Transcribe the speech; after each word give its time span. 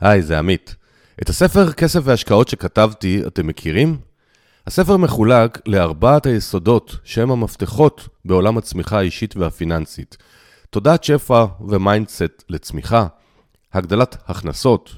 היי, 0.00 0.22
זה 0.22 0.38
עמית. 0.38 0.76
את 1.22 1.28
הספר 1.28 1.72
כסף 1.72 2.00
והשקעות 2.04 2.48
שכתבתי, 2.48 3.22
אתם 3.26 3.46
מכירים? 3.46 3.96
הספר 4.66 4.96
מחולק 4.96 5.58
לארבעת 5.66 6.26
היסודות 6.26 6.96
שהם 7.04 7.30
המפתחות 7.30 8.08
בעולם 8.24 8.58
הצמיחה 8.58 8.98
האישית 8.98 9.36
והפיננסית. 9.36 10.16
תודעת 10.70 11.04
שפע 11.04 11.44
ו 11.60 11.71
mindset 11.71 12.44
לצמיחה, 12.48 13.06
הגדלת 13.72 14.16
הכנסות, 14.26 14.94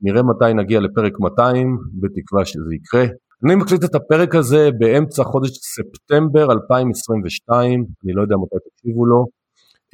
נראה 0.01 0.21
מתי 0.23 0.53
נגיע 0.53 0.79
לפרק 0.79 1.13
200, 1.19 1.77
בתקווה 2.01 2.45
שזה 2.45 2.75
יקרה. 2.75 3.05
אני 3.45 3.55
מקליט 3.55 3.83
את 3.83 3.95
הפרק 3.95 4.35
הזה 4.35 4.69
באמצע 4.77 5.23
חודש 5.23 5.49
ספטמבר 5.49 6.51
2022, 6.51 7.85
אני 8.03 8.13
לא 8.13 8.21
יודע 8.21 8.35
מתי 8.35 8.55
תקשיבו 8.69 9.05
לו. 9.05 9.25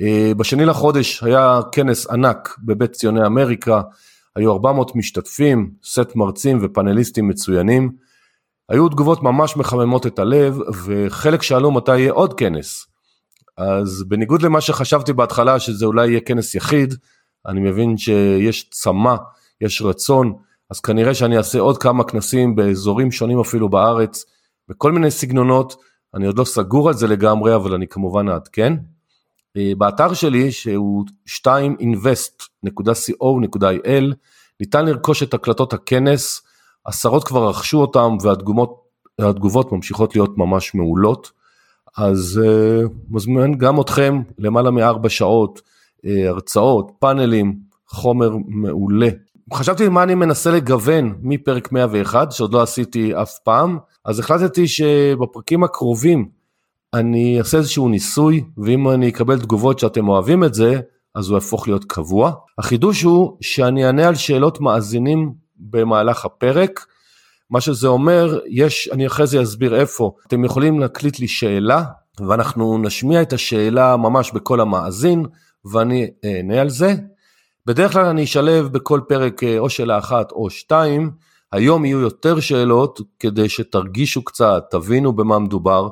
אה, 0.02 0.32
בשני 0.38 0.66
לחודש 0.66 1.24
היה 1.24 1.60
כנס 1.72 2.08
ענק 2.08 2.56
בבית 2.66 2.92
ציוני 2.92 3.26
אמריקה, 3.26 3.82
היו 4.36 4.54
400 4.54 4.96
משתתפים, 4.96 5.72
סט 5.84 6.16
מרצים 6.16 6.60
ופאנליסטים 6.62 7.28
מצוינים. 7.28 7.92
היו 8.70 8.90
תגובות 8.90 9.24
ממש 9.24 9.58
מחממות 9.58 10.08
את 10.08 10.20
הלב, 10.20 10.60
וחלק 10.86 11.42
שאלו 11.42 11.72
מתי 11.72 11.98
יהיה 11.98 12.12
עוד 12.12 12.34
כנס. 12.34 12.88
אז 13.58 14.04
בניגוד 14.08 14.42
למה 14.42 14.62
שחשבתי 14.62 15.14
בהתחלה, 15.14 15.60
שזה 15.60 15.86
אולי 15.86 16.08
יהיה 16.08 16.20
כנס 16.20 16.56
יחיד, 16.56 16.94
אני 17.46 17.60
מבין 17.60 17.98
שיש 17.98 18.70
צמא, 18.70 19.16
יש 19.62 19.82
רצון, 19.82 20.34
אז 20.70 20.80
כנראה 20.80 21.14
שאני 21.14 21.38
אעשה 21.38 21.60
עוד 21.60 21.78
כמה 21.78 22.04
כנסים 22.04 22.56
באזורים 22.56 23.12
שונים 23.12 23.40
אפילו 23.40 23.70
בארץ, 23.70 24.26
בכל 24.70 24.92
מיני 24.92 25.12
סגנונות, 25.12 25.76
אני 26.16 26.28
עוד 26.28 26.38
לא 26.38 26.44
סגור 26.44 26.88
על 26.88 26.94
זה 26.94 27.08
לגמרי, 27.08 27.56
אבל 27.56 27.74
אני 27.74 27.88
כמובן 27.88 28.30
אעדכן. 28.30 28.74
אה, 29.58 29.72
באתר 29.78 30.14
שלי, 30.14 30.52
שהוא 30.52 31.06
2invest.co.il, 31.30 34.14
ניתן 34.60 34.86
לרכוש 34.86 35.24
את 35.24 35.34
הקלטות 35.34 35.74
הכנס, 35.74 36.42
עשרות 36.86 37.24
כבר 37.24 37.50
רכשו 37.50 37.82
אותם 37.82 38.18
והתגובות 39.20 39.72
ממשיכות 39.72 40.16
להיות 40.16 40.38
ממש 40.38 40.76
מעולות. 40.76 41.32
אז 41.98 42.42
uh, 42.44 42.90
מזמין 43.10 43.58
גם 43.58 43.82
אתכם 43.82 44.22
למעלה 44.38 44.72
מארבע 44.72 45.10
שעות, 45.10 45.62
uh, 45.98 46.08
הרצאות, 46.28 46.92
פאנלים, 47.00 47.60
חומר 47.88 48.32
מעולה. 48.48 49.10
חשבתי 49.54 49.90
מה 49.90 50.04
אני 50.04 50.16
מנסה 50.16 50.52
לגוון 50.52 51.16
מפרק 51.22 51.72
101, 51.72 52.32
שעוד 52.32 52.54
לא 52.54 52.62
עשיתי 52.62 53.22
אף 53.22 53.40
פעם, 53.44 53.78
אז 54.06 54.20
החלטתי 54.20 54.68
שבפרקים 54.68 55.64
הקרובים 55.64 56.30
אני 56.94 57.40
אעשה 57.40 57.58
איזשהו 57.58 57.90
ניסוי, 57.90 58.44
ואם 58.58 58.90
אני 58.90 59.10
אקבל 59.10 59.40
תגובות 59.40 59.80
שאתם 59.80 60.10
אוהבים 60.10 60.44
את 60.44 60.54
זה, 60.54 60.80
אז 61.16 61.30
הוא 61.30 61.36
יהפוך 61.36 61.68
להיות 61.68 61.86
קבוע. 61.86 62.32
החידוש 62.58 63.02
הוא 63.02 63.38
שאני 63.42 63.86
אענה 63.86 64.08
על 64.08 64.16
שאלות 64.16 64.62
מאזינים 64.62 65.34
במהלך 65.58 66.26
הפרק, 66.26 66.86
מה 67.50 67.62
שזה 67.62 67.88
אומר, 67.88 68.40
יש, 68.50 68.90
אני 68.92 69.08
אחרי 69.08 69.28
זה 69.28 69.42
אסביר 69.42 69.76
איפה, 69.76 70.12
אתם 70.28 70.46
יכולים 70.46 70.80
להקליט 70.80 71.20
לי 71.20 71.28
שאלה, 71.28 71.84
ואנחנו 72.28 72.78
נשמיע 72.78 73.22
את 73.22 73.34
השאלה 73.34 73.98
ממש 73.98 74.32
בקול 74.32 74.62
המאזין, 74.62 75.26
ואני 75.72 76.08
אענה 76.26 76.62
על 76.62 76.70
זה. 76.70 76.96
בדרך 77.68 77.94
כלל 77.94 78.06
אני 78.06 78.24
אשלב 78.24 78.68
בכל 78.68 79.02
פרק 79.08 79.44
אה, 79.44 79.60
או 79.60 79.70
שאלה 79.70 79.98
אחת 79.98 80.32
או 80.32 80.50
שתיים, 80.50 81.12
היום 81.52 81.86
יהיו 81.86 82.00
יותר 82.00 82.40
שאלות 82.40 83.00
כדי 83.20 83.50
שתרגישו 83.50 84.24
קצת, 84.24 84.64
תבינו 84.72 85.14
במה 85.14 85.40
מדובר, 85.40 85.90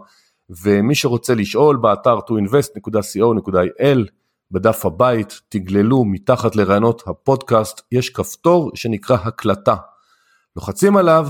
ומי 0.63 0.95
שרוצה 0.95 1.35
לשאול 1.35 1.77
באתר 1.77 2.19
toinvest.co.il, 2.19 3.99
בדף 4.51 4.85
הבית, 4.85 5.41
תגללו 5.49 6.05
מתחת 6.05 6.55
לרעיונות 6.55 7.03
הפודקאסט, 7.07 7.81
יש 7.91 8.09
כפתור 8.09 8.71
שנקרא 8.75 9.17
הקלטה. 9.23 9.75
לוחצים 10.55 10.97
עליו, 10.97 11.27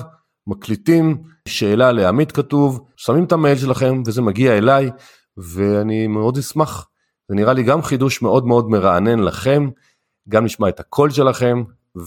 מקליטים 0.47 1.23
שאלה 1.47 1.91
לעמית 1.91 2.31
כתוב, 2.31 2.79
שמים 2.95 3.23
את 3.23 3.31
המייל 3.31 3.57
שלכם 3.57 4.03
וזה 4.05 4.21
מגיע 4.21 4.57
אליי, 4.57 4.89
ואני 5.37 6.07
מאוד 6.07 6.37
אשמח. 6.37 6.87
זה 7.29 7.35
נראה 7.35 7.53
לי 7.53 7.63
גם 7.63 7.81
חידוש 7.81 8.21
מאוד 8.21 8.45
מאוד 8.45 8.69
מרענן 8.69 9.19
לכם, 9.19 9.69
גם 10.29 10.45
נשמע 10.45 10.69
את 10.69 10.79
הקול 10.79 11.09
שלכם, 11.09 11.63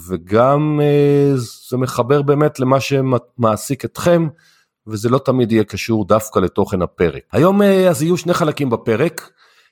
וגם 0.08 0.80
אה, 0.82 1.32
זה 1.70 1.76
מחבר 1.76 2.22
באמת 2.22 2.60
למה 2.60 2.76
שמעסיק 2.80 3.84
אתכם, 3.84 4.28
וזה 4.86 5.08
לא 5.08 5.18
תמיד 5.18 5.52
יהיה 5.52 5.64
קשור 5.64 6.04
דווקא 6.04 6.38
לתוכן 6.38 6.82
הפרק. 6.82 7.22
היום 7.32 7.62
אה, 7.62 7.88
אז 7.88 8.02
יהיו 8.02 8.16
שני 8.16 8.34
חלקים 8.34 8.70
בפרק. 8.70 9.30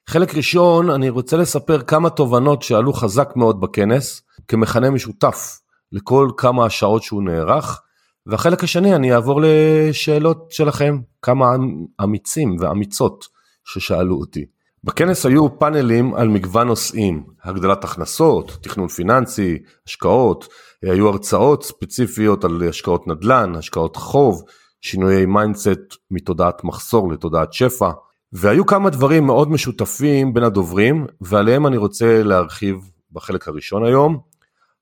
חלק 0.09 0.35
ראשון, 0.35 0.91
אני 0.91 1.09
רוצה 1.09 1.37
לספר 1.37 1.83
כמה 1.83 2.11
תובנות 2.11 2.62
שעלו 2.62 2.93
חזק 2.93 3.33
מאוד 3.37 3.61
בכנס, 3.61 4.23
כמכנה 4.49 4.91
משותף 4.91 5.61
לכל 5.93 6.31
כמה 6.37 6.67
השעות 6.67 7.03
שהוא 7.03 7.23
נערך, 7.23 7.83
והחלק 8.27 8.65
השני 8.65 8.95
אני 8.95 9.15
אעבור 9.15 9.41
לשאלות 9.43 10.47
שלכם, 10.51 10.99
כמה 11.23 11.56
אמיצים 12.03 12.56
ואמיצות 12.61 13.25
ששאלו 13.65 14.17
אותי. 14.17 14.47
בכנס 14.87 15.27
היו 15.27 15.59
פאנלים 15.59 16.15
על 16.15 16.29
מגוון 16.29 16.67
נושאים, 16.67 17.25
הגדלת 17.45 17.85
הכנסות, 17.85 18.59
תכנון 18.63 18.89
פיננסי, 18.89 19.59
השקעות, 19.87 20.49
היו 20.83 21.09
הרצאות 21.09 21.65
ספציפיות 21.65 22.45
על 22.45 22.69
השקעות 22.69 23.07
נדל"ן, 23.07 23.55
השקעות 23.55 23.97
חוב, 23.97 24.43
שינויי 24.81 25.27
mindset 25.27 25.94
מתודעת 26.11 26.65
מחסור 26.65 27.13
לתודעת 27.13 27.53
שפע, 27.53 27.91
והיו 28.33 28.67
כמה 28.67 28.91
דברים 28.91 29.27
מאוד 29.27 29.51
משותפים 29.51 30.35
בין 30.35 30.45
הדוברים, 30.45 31.07
ועליהם 31.21 31.67
אני 31.67 31.77
רוצה 31.77 32.23
להרחיב 32.23 32.91
בחלק 33.13 33.49
הראשון 33.49 33.85
היום. 33.85 34.19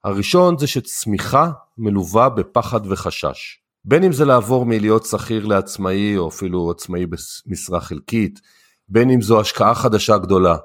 הראשון 0.05 0.59
זה 0.59 0.67
שצמיחה 0.67 1.51
מלווה 1.79 2.29
בפחד 2.29 2.81
וחשש. 2.87 3.59
בין 3.85 4.05
אם 4.05 4.13
זה 4.13 4.25
לעבור 4.25 4.67
מלהיות 4.67 5.05
שכיר 5.05 5.47
לעצמאי, 5.47 6.17
או 6.17 6.29
אפילו 6.29 6.71
עצמאי 6.71 7.07
במשרה 7.07 7.81
חלקית, 7.81 8.41
בין 8.89 9.11
אם 9.11 9.23
זו 9.23 9.41
השקעה 9.41 9.75
חדשה 9.75 10.19
גדולה, 10.19 10.57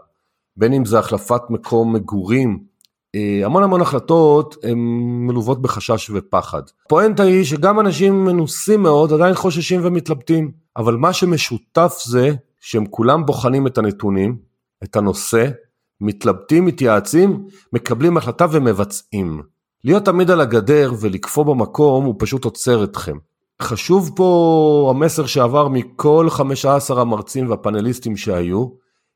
בין 0.57 0.74
אם 0.74 0.85
זה 0.85 1.00
החלפת 1.00 1.41
מקום 1.50 1.94
מגורים, 1.96 2.63
אה, 3.16 3.46
המון 3.46 3.63
המון 3.63 3.81
החלטות 3.81 4.56
הן 4.63 4.78
מלוות 5.28 5.62
בחשש 5.62 6.09
ופחד. 6.09 6.62
הפואנטה 6.85 7.24
היא 7.24 7.44
שגם 7.44 7.79
אנשים 7.79 8.25
מנוסים 8.25 8.84
מאוד 8.84 9.13
עדיין 9.13 9.34
חוששים 9.34 9.81
ומתלבטים, 9.84 10.52
אבל 10.78 10.96
מה 10.96 11.13
שמשותף 11.13 12.02
זה 12.06 12.31
שהם 12.59 12.85
כולם 12.85 13.25
בוחנים 13.25 13.68
את 13.68 13.78
הנתונים, 13.78 14.38
את 14.84 14.96
הנושא, 14.96 15.50
מתלבטים, 16.02 16.66
מתייעצים, 16.66 17.46
מקבלים 17.74 18.18
החלטה 18.18 18.46
ומבצעים. 18.52 19.41
להיות 19.84 20.06
תמיד 20.06 20.31
על 20.31 20.41
הגדר 20.41 20.91
ולקפוא 21.00 21.44
במקום 21.44 22.06
הוא 22.06 22.16
פשוט 22.19 22.46
עוצר 22.46 22.84
אתכם. 22.84 23.18
חשוב 23.62 24.12
פה 24.16 24.94
המסר 24.96 25.26
שעבר 25.26 25.67
מכל 25.67 26.28
15 26.29 27.02
המרצים 27.02 27.50
והפאנליסטים 27.50 28.17
שהיו, 28.17 28.67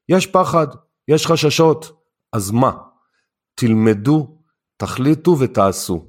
יש 0.10 0.28
פחד, 0.28 0.68
יש 1.08 1.28
חששות, 1.28 1.92
אז 2.34 2.52
מה? 2.52 2.72
תלמדו, 3.56 4.28
תחליטו 4.78 5.40
ותעשו. 5.40 6.06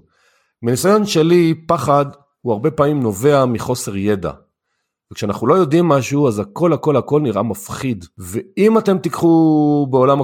מניסיון 0.62 1.06
שלי, 1.06 1.54
פחד 1.68 2.06
הוא 2.40 2.52
הרבה 2.52 2.70
פעמים 2.70 3.00
נובע 3.00 3.44
מחוסר 3.44 3.96
ידע. 3.96 4.30
וכשאנחנו 5.12 5.46
לא 5.46 5.54
יודעים 5.54 5.88
משהו, 5.88 6.28
אז 6.28 6.38
הכל 6.38 6.72
הכל 6.72 6.96
הכל 6.96 7.20
נראה 7.20 7.42
מפחיד. 7.42 8.04
ואם 8.18 8.78
אתם 8.78 8.98
תיקחו 8.98 9.86
בעולם, 9.90 10.18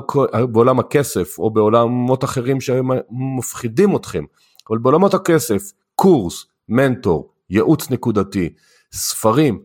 בעולם 0.52 0.78
הכסף, 0.78 1.38
או 1.38 1.50
בעולמות 1.50 2.24
אחרים 2.24 2.60
שמפחידים 2.60 3.96
אתכם, 3.96 4.24
אבל 4.70 4.78
בעולמות 4.78 5.14
הכסף, 5.14 5.62
קורס, 5.94 6.46
מנטור, 6.68 7.32
ייעוץ 7.50 7.90
נקודתי, 7.90 8.48
ספרים, 8.92 9.62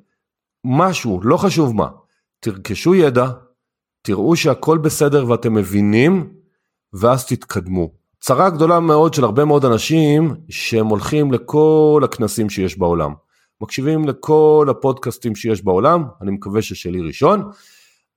משהו, 0.65 1.19
לא 1.23 1.37
חשוב 1.37 1.75
מה, 1.75 1.87
תרכשו 2.39 2.95
ידע, 2.95 3.27
תראו 4.01 4.35
שהכל 4.35 4.77
בסדר 4.77 5.25
ואתם 5.29 5.53
מבינים, 5.53 6.33
ואז 6.93 7.25
תתקדמו. 7.25 7.91
צרה 8.19 8.49
גדולה 8.49 8.79
מאוד 8.79 9.13
של 9.13 9.23
הרבה 9.23 9.45
מאוד 9.45 9.65
אנשים 9.65 10.35
שהם 10.49 10.85
הולכים 10.85 11.31
לכל 11.31 12.01
הכנסים 12.03 12.49
שיש 12.49 12.77
בעולם. 12.77 13.13
מקשיבים 13.61 14.07
לכל 14.07 14.67
הפודקאסטים 14.69 15.35
שיש 15.35 15.63
בעולם, 15.63 16.03
אני 16.21 16.31
מקווה 16.31 16.61
ששלי 16.61 17.01
ראשון, 17.01 17.51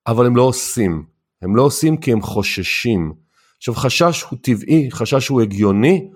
אבל 0.06 0.26
הם 0.26 0.36
לא 0.36 0.42
עושים. 0.42 1.04
הם 1.42 1.56
לא 1.56 1.62
עושים 1.62 1.96
כי 1.96 2.12
הם 2.12 2.22
חוששים. 2.22 3.12
עכשיו 3.56 3.74
חשש 3.74 4.22
הוא 4.22 4.38
טבעי, 4.42 4.88
חשש 4.90 5.28
הוא 5.28 5.40
הגיוני, 5.40 6.10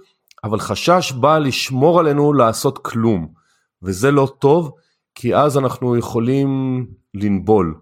אבל 0.44 0.58
חשש 0.58 1.12
בא 1.12 1.38
לשמור 1.38 2.00
עלינו 2.00 2.32
לעשות 2.32 2.78
כלום, 2.78 3.28
וזה 3.82 4.10
לא 4.10 4.32
טוב, 4.38 4.72
כי 5.14 5.36
אז 5.36 5.58
אנחנו 5.58 5.96
יכולים 5.96 6.50
לנבול. 7.14 7.80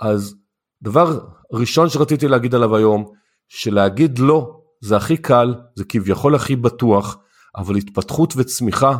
אז 0.00 0.36
דבר 0.82 1.20
ראשון 1.52 1.88
שרציתי 1.88 2.28
להגיד 2.28 2.54
עליו 2.54 2.76
היום, 2.76 3.04
שלהגיד 3.48 4.18
לא 4.18 4.60
זה 4.80 4.96
הכי 4.96 5.16
קל, 5.16 5.54
זה 5.74 5.84
כביכול 5.84 6.34
הכי 6.34 6.56
בטוח, 6.56 7.18
אבל 7.56 7.76
התפתחות 7.76 8.34
וצמיחה 8.36 8.96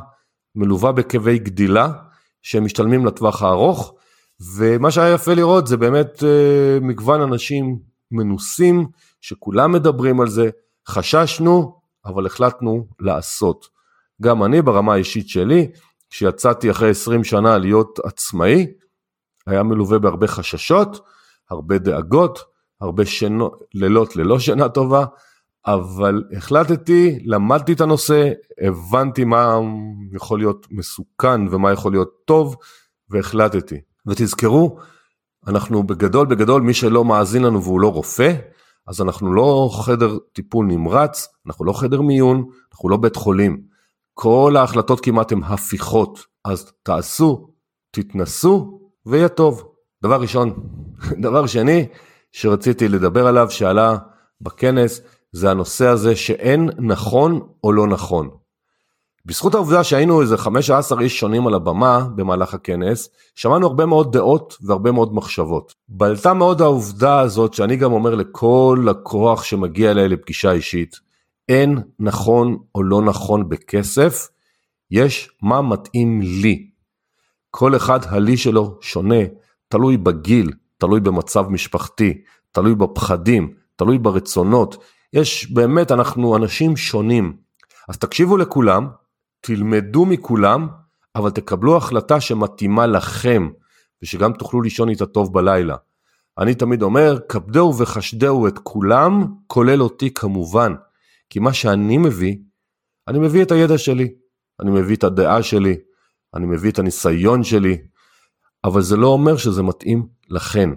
מלווה 0.54 0.92
בכאבי 0.92 1.38
גדילה 1.38 1.92
שהם 2.42 2.64
משתלמים 2.64 3.06
לטווח 3.06 3.42
הארוך, 3.42 3.94
ומה 4.56 4.90
שהיה 4.90 5.14
יפה 5.14 5.34
לראות 5.34 5.66
זה 5.66 5.76
באמת 5.76 6.24
אה, 6.24 6.78
מגוון 6.80 7.20
אנשים 7.20 7.78
מנוסים, 8.10 8.86
שכולם 9.20 9.72
מדברים 9.72 10.20
על 10.20 10.28
זה, 10.28 10.50
חששנו, 10.88 11.80
אבל 12.04 12.26
החלטנו 12.26 12.86
לעשות. 13.00 13.66
גם 14.22 14.44
אני 14.44 14.62
ברמה 14.62 14.92
האישית 14.92 15.28
שלי, 15.28 15.68
כשיצאתי 16.14 16.70
אחרי 16.70 16.90
20 16.90 17.24
שנה 17.24 17.58
להיות 17.58 17.98
עצמאי, 18.04 18.66
היה 19.46 19.62
מלווה 19.62 19.98
בהרבה 19.98 20.26
חששות, 20.26 21.00
הרבה 21.50 21.78
דאגות, 21.78 22.38
הרבה 22.80 23.06
שנו, 23.06 23.50
לילות 23.74 24.16
ללא 24.16 24.38
שינה 24.38 24.68
טובה, 24.68 25.04
אבל 25.66 26.24
החלטתי, 26.36 27.18
למדתי 27.24 27.72
את 27.72 27.80
הנושא, 27.80 28.30
הבנתי 28.66 29.24
מה 29.24 29.58
יכול 30.12 30.38
להיות 30.38 30.66
מסוכן 30.70 31.40
ומה 31.50 31.72
יכול 31.72 31.92
להיות 31.92 32.10
טוב, 32.24 32.56
והחלטתי. 33.10 33.80
ותזכרו, 34.06 34.78
אנחנו 35.46 35.82
בגדול 35.82 36.26
בגדול, 36.26 36.62
מי 36.62 36.74
שלא 36.74 37.04
מאזין 37.04 37.42
לנו 37.42 37.62
והוא 37.62 37.80
לא 37.80 37.88
רופא, 37.92 38.34
אז 38.86 39.00
אנחנו 39.00 39.34
לא 39.34 39.70
חדר 39.84 40.18
טיפול 40.32 40.66
נמרץ, 40.66 41.28
אנחנו 41.46 41.64
לא 41.64 41.72
חדר 41.72 42.00
מיון, 42.00 42.44
אנחנו 42.72 42.88
לא 42.88 42.96
בית 42.96 43.16
חולים. 43.16 43.73
כל 44.14 44.54
ההחלטות 44.58 45.00
כמעט 45.00 45.32
הן 45.32 45.42
הפיכות, 45.42 46.18
אז 46.44 46.72
תעשו, 46.82 47.48
תתנסו, 47.90 48.80
ויהיה 49.06 49.28
טוב. 49.28 49.64
דבר 50.02 50.20
ראשון. 50.20 50.54
דבר 51.26 51.46
שני 51.46 51.86
שרציתי 52.32 52.88
לדבר 52.88 53.26
עליו, 53.26 53.50
שעלה 53.50 53.96
בכנס, 54.40 55.00
זה 55.32 55.50
הנושא 55.50 55.86
הזה 55.86 56.16
שאין 56.16 56.70
נכון 56.78 57.40
או 57.64 57.72
לא 57.72 57.86
נכון. 57.86 58.30
בזכות 59.26 59.54
העובדה 59.54 59.84
שהיינו 59.84 60.20
איזה 60.20 60.36
15 60.36 61.00
איש 61.00 61.20
שונים 61.20 61.46
על 61.46 61.54
הבמה 61.54 62.06
במהלך 62.14 62.54
הכנס, 62.54 63.08
שמענו 63.34 63.66
הרבה 63.66 63.86
מאוד 63.86 64.12
דעות 64.12 64.56
והרבה 64.62 64.92
מאוד 64.92 65.14
מחשבות. 65.14 65.74
בלטה 65.88 66.34
מאוד 66.34 66.62
העובדה 66.62 67.20
הזאת 67.20 67.54
שאני 67.54 67.76
גם 67.76 67.92
אומר 67.92 68.14
לכל 68.14 68.82
לקוח 68.86 69.42
שמגיע 69.42 69.90
אליי 69.90 70.08
לפגישה 70.08 70.52
אישית, 70.52 70.96
אין 71.48 71.78
נכון 71.98 72.58
או 72.74 72.82
לא 72.82 73.02
נכון 73.02 73.48
בכסף, 73.48 74.28
יש 74.90 75.30
מה 75.42 75.62
מתאים 75.62 76.20
לי. 76.22 76.70
כל 77.50 77.76
אחד 77.76 78.00
הלי 78.06 78.36
שלו 78.36 78.78
שונה, 78.80 79.24
תלוי 79.68 79.96
בגיל, 79.96 80.50
תלוי 80.78 81.00
במצב 81.00 81.48
משפחתי, 81.48 82.22
תלוי 82.52 82.74
בפחדים, 82.74 83.54
תלוי 83.76 83.98
ברצונות. 83.98 84.84
יש 85.12 85.52
באמת, 85.52 85.92
אנחנו 85.92 86.36
אנשים 86.36 86.76
שונים. 86.76 87.36
אז 87.88 87.98
תקשיבו 87.98 88.36
לכולם, 88.36 88.88
תלמדו 89.40 90.06
מכולם, 90.06 90.68
אבל 91.16 91.30
תקבלו 91.30 91.76
החלטה 91.76 92.20
שמתאימה 92.20 92.86
לכם, 92.86 93.48
ושגם 94.02 94.32
תוכלו 94.32 94.62
לישון 94.62 94.88
איתה 94.88 95.06
טוב 95.06 95.32
בלילה. 95.32 95.76
אני 96.38 96.54
תמיד 96.54 96.82
אומר, 96.82 97.18
כבדהו 97.28 97.78
וחשדהו 97.78 98.48
את 98.48 98.58
כולם, 98.58 99.26
כולל 99.46 99.82
אותי 99.82 100.14
כמובן. 100.14 100.74
כי 101.34 101.40
מה 101.40 101.52
שאני 101.52 101.98
מביא, 101.98 102.36
אני 103.08 103.18
מביא 103.18 103.42
את 103.42 103.50
הידע 103.50 103.78
שלי, 103.78 104.08
אני 104.60 104.70
מביא 104.70 104.96
את 104.96 105.04
הדעה 105.04 105.42
שלי, 105.42 105.76
אני 106.34 106.46
מביא 106.46 106.70
את 106.70 106.78
הניסיון 106.78 107.44
שלי, 107.44 107.78
אבל 108.64 108.82
זה 108.82 108.96
לא 108.96 109.06
אומר 109.06 109.36
שזה 109.36 109.62
מתאים 109.62 110.06
לכן. 110.30 110.70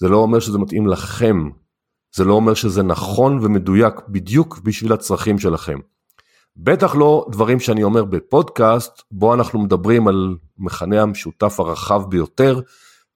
זה 0.00 0.08
לא 0.08 0.16
אומר 0.16 0.40
שזה 0.40 0.58
מתאים 0.58 0.86
לכם. 0.86 1.48
זה 2.16 2.24
לא 2.24 2.34
אומר 2.34 2.54
שזה 2.54 2.82
נכון 2.82 3.38
ומדויק 3.42 3.94
בדיוק 4.08 4.58
בשביל 4.58 4.92
הצרכים 4.92 5.38
שלכם. 5.38 5.78
בטח 6.56 6.94
לא 6.94 7.26
דברים 7.30 7.60
שאני 7.60 7.82
אומר 7.82 8.04
בפודקאסט, 8.04 9.02
בו 9.10 9.34
אנחנו 9.34 9.58
מדברים 9.58 10.08
על 10.08 10.36
מכנה 10.58 11.02
המשותף 11.02 11.60
הרחב 11.60 12.02
ביותר, 12.10 12.60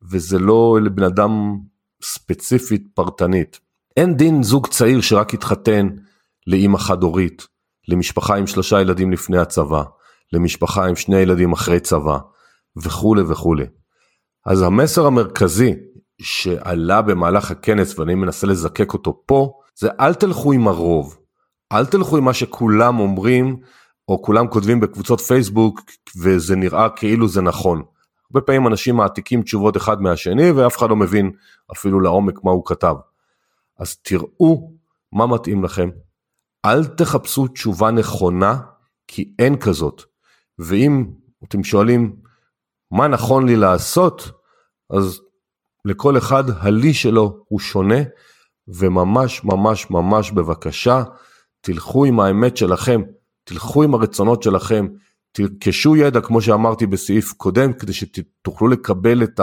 וזה 0.02 0.38
לא 0.38 0.78
לבן 0.82 1.02
אדם 1.02 1.58
ספציפית 2.02 2.88
פרטנית. 2.94 3.60
אין 3.96 4.16
דין 4.16 4.43
זוג 4.43 4.66
צעיר 4.66 5.00
שרק 5.00 5.34
התחתן 5.34 5.88
לאימא 6.47 6.79
חד-הורית, 6.79 7.47
למשפחה 7.89 8.37
עם 8.37 8.47
שלושה 8.47 8.81
ילדים 8.81 9.12
לפני 9.12 9.39
הצבא, 9.39 9.83
למשפחה 10.33 10.87
עם 10.87 10.97
שני 10.97 11.17
ילדים 11.17 11.53
אחרי 11.53 11.81
צבא, 11.81 12.19
וכולי 12.77 13.23
וכולי. 13.23 13.65
אז 14.47 14.62
המסר 14.62 15.06
המרכזי 15.06 15.75
שעלה 16.23 17.03
במהלך 17.03 17.50
הכנס 17.50 17.99
ואני 17.99 18.15
מנסה 18.15 18.47
לזקק 18.47 18.93
אותו 18.93 19.23
פה, 19.27 19.53
זה 19.79 19.89
אל 20.00 20.15
תלכו 20.15 20.53
עם 20.53 20.69
הרוב. 20.69 21.19
אל 21.73 21.87
תלכו 21.87 22.17
עם 22.17 22.25
מה 22.25 22.35
שכולם 22.35 22.99
אומרים, 22.99 23.56
או 24.09 24.23
כולם 24.23 24.49
כותבים 24.49 24.81
בקבוצות 24.81 25.21
פייסבוק, 25.21 25.81
וזה 26.23 26.56
נראה 26.56 26.89
כאילו 26.89 27.29
זה 27.29 27.43
נכון. 27.43 27.83
הרבה 28.31 28.41
פעמים 28.47 28.67
אנשים 28.67 28.97
מעתיקים 28.97 29.43
תשובות 29.43 29.77
אחד 29.77 30.03
מהשני, 30.03 30.50
ואף 30.50 30.77
אחד 30.79 30.91
לא 30.91 30.97
מבין 30.97 31.31
אפילו 31.73 32.00
לעומק 32.00 32.44
מה 32.44 32.50
הוא 32.50 32.62
כתב. 32.67 32.94
אז 33.79 33.97
תראו 33.97 34.73
מה 35.12 35.27
מתאים 35.27 35.65
לכם. 35.65 35.91
אל 36.67 36.85
תחפשו 36.85 37.47
תשובה 37.47 37.91
נכונה, 37.91 38.59
כי 39.09 39.35
אין 39.38 39.56
כזאת. 39.56 40.03
ואם 40.59 41.06
אתם 41.44 41.64
שואלים 41.64 42.17
מה 42.91 43.09
נכון 43.09 43.47
לי 43.47 43.56
לעשות, 43.56 44.31
אז 44.91 45.20
לכל 45.85 46.19
אחד 46.19 46.44
הלי 46.50 46.94
שלו 46.94 47.44
הוא 47.49 47.61
שונה, 47.61 48.03
וממש 48.69 49.44
ממש 49.44 49.91
ממש 49.91 50.31
בבקשה, 50.31 51.03
תלכו 51.61 52.05
עם 52.05 52.20
האמת 52.20 52.56
שלכם, 52.56 53.03
תלכו 53.44 53.82
עם 53.82 53.94
הרצונות 53.94 54.43
שלכם, 54.43 54.87
תרכשו 55.32 55.97
ידע 55.97 56.20
כמו 56.20 56.43
שאמרתי 56.43 56.87
בסעיף 56.87 57.32
קודם, 57.32 57.73
כדי 57.73 57.93
שתוכלו 57.93 58.69
לקבל 58.69 59.23
את 59.23 59.41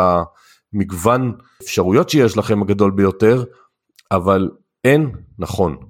המגוון 0.74 1.38
אפשרויות 1.64 2.10
שיש 2.10 2.38
לכם 2.38 2.62
הגדול 2.62 2.92
ביותר, 2.92 3.44
אבל 4.12 4.50
אין 4.84 5.12
נכון. 5.40 5.89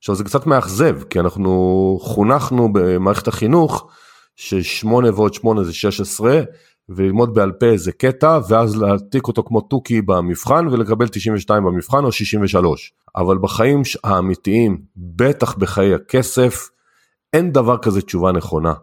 עכשיו 0.00 0.14
זה 0.14 0.24
קצת 0.24 0.46
מאכזב, 0.46 1.02
כי 1.02 1.20
אנחנו 1.20 1.98
חונכנו 2.02 2.72
במערכת 2.72 3.28
החינוך 3.28 3.88
ששמונה 4.36 5.14
ועוד 5.14 5.34
שמונה 5.34 5.64
זה 5.64 5.72
16, 5.72 6.40
וללמוד 6.88 7.34
בעל 7.34 7.52
פה 7.52 7.66
איזה 7.66 7.92
קטע, 7.92 8.38
ואז 8.48 8.76
להעתיק 8.76 9.28
אותו 9.28 9.42
כמו 9.42 9.60
תוכי 9.60 10.02
במבחן 10.02 10.66
ולקבל 10.68 11.08
92 11.08 11.64
במבחן 11.64 12.04
או 12.04 12.12
63. 12.12 12.92
אבל 13.16 13.38
בחיים 13.38 13.82
האמיתיים, 14.04 14.82
בטח 14.96 15.54
בחיי 15.58 15.94
הכסף, 15.94 16.68
אין 17.32 17.52
דבר 17.52 17.78
כזה 17.78 18.02
תשובה 18.02 18.32
נכונה. 18.32 18.74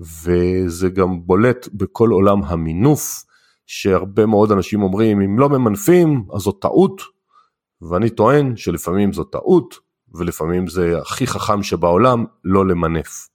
וזה 0.00 0.88
גם 0.88 1.26
בולט 1.26 1.68
בכל 1.72 2.10
עולם 2.10 2.44
המינוף, 2.44 3.24
שהרבה 3.66 4.26
מאוד 4.26 4.52
אנשים 4.52 4.82
אומרים, 4.82 5.20
אם 5.20 5.38
לא 5.38 5.48
ממנפים, 5.48 6.24
אז 6.34 6.40
זו 6.40 6.52
טעות, 6.52 7.02
ואני 7.82 8.10
טוען 8.10 8.56
שלפעמים 8.56 9.12
זו 9.12 9.24
טעות, 9.24 9.85
ולפעמים 10.18 10.68
זה 10.68 10.98
הכי 10.98 11.26
חכם 11.26 11.62
שבעולם 11.62 12.24
לא 12.44 12.66
למנף. 12.66 13.28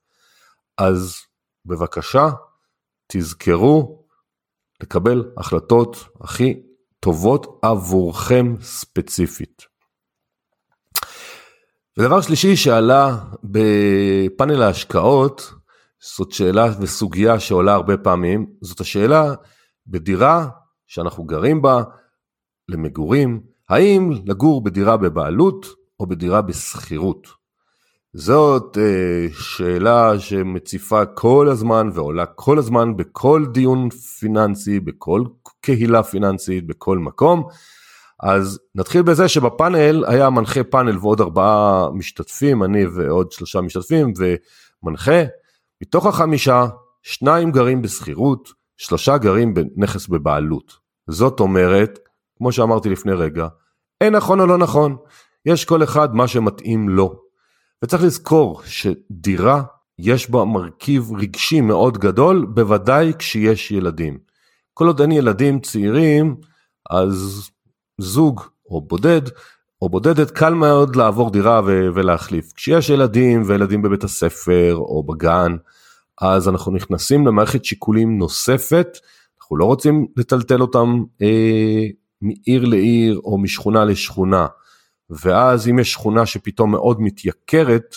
אז 0.78 1.16
בבקשה, 1.66 2.28
תזכרו 3.12 4.04
לקבל 4.82 5.32
החלטות 5.36 5.96
הכי 6.20 6.62
טובות 7.00 7.58
עבורכם 7.62 8.54
ספציפית. 8.60 9.62
ודבר 11.98 12.20
שלישי 12.20 12.56
שעלה 12.56 13.18
בפאנל 13.44 14.62
ההשקעות, 14.62 15.52
זאת 16.16 16.32
שאלה 16.32 16.66
וסוגיה 16.80 17.40
שעולה 17.40 17.74
הרבה 17.74 17.96
פעמים, 17.96 18.46
זאת 18.60 18.80
השאלה 18.80 19.34
בדירה 19.86 20.48
שאנחנו 20.86 21.24
גרים 21.24 21.62
בה 21.62 21.82
למגורים, 22.68 23.42
האם 23.68 24.10
לגור 24.26 24.64
בדירה 24.64 24.96
בבעלות 24.96 25.66
או 26.02 26.06
בדירה 26.06 26.42
בשכירות. 26.42 27.28
זאת 28.14 28.78
אה, 28.78 29.26
שאלה 29.32 30.20
שמציפה 30.20 31.06
כל 31.06 31.48
הזמן 31.50 31.90
ועולה 31.94 32.26
כל 32.26 32.58
הזמן 32.58 32.96
בכל 32.96 33.44
דיון 33.52 33.90
פיננסי, 33.90 34.80
בכל 34.80 35.24
קהילה 35.60 36.02
פיננסית, 36.02 36.66
בכל 36.66 36.98
מקום. 36.98 37.48
אז 38.20 38.60
נתחיל 38.74 39.02
בזה 39.02 39.28
שבפאנל 39.28 40.04
היה 40.06 40.30
מנחה 40.30 40.64
פאנל 40.64 40.98
ועוד 40.98 41.20
ארבעה 41.20 41.90
משתתפים, 41.90 42.62
אני 42.62 42.86
ועוד 42.86 43.32
שלושה 43.32 43.60
משתתפים 43.60 44.12
ומנחה. 44.82 45.22
מתוך 45.82 46.06
החמישה 46.06 46.66
שניים 47.02 47.52
גרים 47.52 47.82
בשכירות, 47.82 48.52
שלושה 48.76 49.18
גרים 49.18 49.54
בנכס 49.54 50.06
בבעלות. 50.06 50.72
זאת 51.10 51.40
אומרת, 51.40 51.98
כמו 52.38 52.52
שאמרתי 52.52 52.88
לפני 52.88 53.12
רגע, 53.12 53.48
אין 54.00 54.16
נכון 54.16 54.40
או 54.40 54.46
לא 54.46 54.58
נכון, 54.58 54.96
יש 55.46 55.64
כל 55.64 55.82
אחד 55.82 56.14
מה 56.14 56.28
שמתאים 56.28 56.88
לו. 56.88 57.20
וצריך 57.84 58.02
לזכור 58.02 58.62
שדירה 58.64 59.62
יש 59.98 60.30
בה 60.30 60.44
מרכיב 60.44 61.12
רגשי 61.12 61.60
מאוד 61.60 61.98
גדול, 61.98 62.46
בוודאי 62.54 63.12
כשיש 63.18 63.70
ילדים. 63.70 64.18
כל 64.74 64.86
עוד 64.86 65.00
אין 65.00 65.12
ילדים 65.12 65.60
צעירים, 65.60 66.36
אז 66.90 67.50
זוג 68.00 68.40
או 68.70 68.80
בודד 68.80 69.22
או 69.82 69.88
בודדת 69.88 70.30
קל 70.30 70.54
מאוד 70.54 70.96
לעבור 70.96 71.30
דירה 71.30 71.60
ו- 71.66 71.88
ולהחליף. 71.94 72.52
כשיש 72.52 72.90
ילדים 72.90 73.42
וילדים 73.46 73.82
בבית 73.82 74.04
הספר 74.04 74.74
או 74.76 75.02
בגן, 75.02 75.56
אז 76.20 76.48
אנחנו 76.48 76.72
נכנסים 76.72 77.26
למערכת 77.26 77.64
שיקולים 77.64 78.18
נוספת, 78.18 78.98
אנחנו 79.40 79.56
לא 79.56 79.64
רוצים 79.64 80.06
לטלטל 80.16 80.60
אותם 80.60 81.02
אה, 81.22 81.86
מעיר 82.22 82.64
לעיר 82.64 83.20
או 83.24 83.38
משכונה 83.38 83.84
לשכונה. 83.84 84.46
ואז 85.20 85.68
אם 85.68 85.78
יש 85.78 85.92
שכונה 85.92 86.26
שפתאום 86.26 86.70
מאוד 86.70 87.00
מתייקרת, 87.00 87.96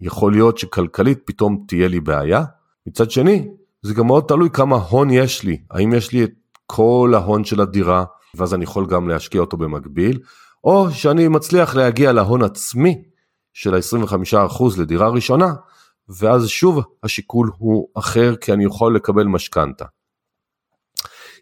יכול 0.00 0.32
להיות 0.32 0.58
שכלכלית 0.58 1.18
פתאום 1.24 1.64
תהיה 1.68 1.88
לי 1.88 2.00
בעיה. 2.00 2.44
מצד 2.86 3.10
שני, 3.10 3.48
זה 3.82 3.94
גם 3.94 4.06
מאוד 4.06 4.24
תלוי 4.28 4.50
כמה 4.52 4.76
הון 4.76 5.10
יש 5.10 5.44
לי, 5.44 5.62
האם 5.70 5.94
יש 5.94 6.12
לי 6.12 6.24
את 6.24 6.30
כל 6.66 7.12
ההון 7.14 7.44
של 7.44 7.60
הדירה, 7.60 8.04
ואז 8.34 8.54
אני 8.54 8.64
יכול 8.64 8.86
גם 8.86 9.08
להשקיע 9.08 9.40
אותו 9.40 9.56
במקביל, 9.56 10.18
או 10.64 10.90
שאני 10.90 11.28
מצליח 11.28 11.74
להגיע 11.74 12.12
להון 12.12 12.42
עצמי 12.42 13.02
של 13.52 13.74
ה-25% 13.74 14.64
לדירה 14.78 15.08
ראשונה, 15.08 15.52
ואז 16.08 16.48
שוב 16.48 16.80
השיקול 17.02 17.50
הוא 17.58 17.88
אחר 17.94 18.36
כי 18.36 18.52
אני 18.52 18.64
יכול 18.64 18.96
לקבל 18.96 19.24
משכנתה. 19.24 19.84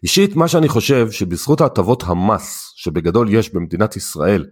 אישית 0.03 0.35
מה 0.35 0.47
שאני 0.47 0.69
חושב 0.69 1.11
שבזכות 1.11 1.61
הטבות 1.61 2.03
המס 2.07 2.73
שבגדול 2.75 3.33
יש 3.33 3.53
במדינת 3.53 3.95
ישראל 3.95 4.45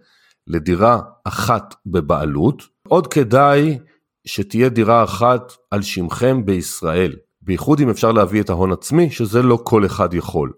לדירה 0.48 1.02
אחת 1.24 1.76
בבעלות, 1.86 2.64
עוד 2.88 3.08
כדאי 3.08 3.80
שתהיה 4.26 4.70
דירה 4.70 5.04
אחת 5.04 5.54
על 5.72 5.82
שמכם 5.82 6.46
בישראל, 6.46 7.16
בייחוד 7.42 7.80
אם 7.80 7.90
אפשר 7.90 8.12
להביא 8.12 8.42
את 8.42 8.50
ההון 8.50 8.72
עצמי, 8.72 9.10
שזה 9.10 9.42
לא 9.42 9.60
כל 9.64 9.86
אחד 9.86 10.14
יכול. 10.14 10.54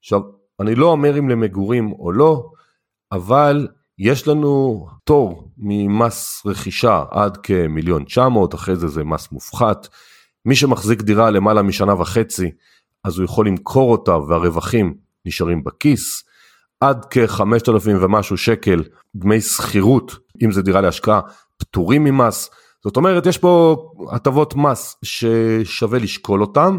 עכשיו, 0.00 0.20
אני 0.60 0.74
לא 0.74 0.86
אומר 0.86 1.18
אם 1.18 1.28
למגורים 1.28 1.92
או 1.92 2.12
לא, 2.12 2.50
אבל 3.12 3.68
יש 3.98 4.28
לנו 4.28 4.86
תור 5.04 5.50
ממס 5.58 6.42
רכישה 6.46 7.04
עד 7.10 7.36
כמיליון 7.36 8.04
900, 8.04 8.54
אחרי 8.54 8.76
זה 8.76 8.88
זה 8.88 9.04
מס 9.04 9.32
מופחת. 9.32 9.88
מי 10.44 10.56
שמחזיק 10.56 11.02
דירה 11.02 11.30
למעלה 11.30 11.62
משנה 11.62 12.00
וחצי, 12.00 12.50
אז 13.04 13.18
הוא 13.18 13.24
יכול 13.24 13.46
למכור 13.46 13.92
אותה 13.92 14.16
והרווחים 14.16 14.94
נשארים 15.26 15.64
בכיס. 15.64 16.24
עד 16.80 17.06
כ-5,000 17.10 17.88
ומשהו 18.00 18.36
שקל 18.36 18.82
דמי 19.16 19.40
שכירות, 19.40 20.16
אם 20.44 20.52
זה 20.52 20.62
דירה 20.62 20.80
להשקעה, 20.80 21.20
פטורים 21.56 22.04
ממס. 22.04 22.50
זאת 22.84 22.96
אומרת, 22.96 23.26
יש 23.26 23.38
פה 23.38 23.76
הטבות 24.10 24.54
מס 24.56 24.96
ששווה 25.02 25.98
לשקול 25.98 26.40
אותן. 26.40 26.78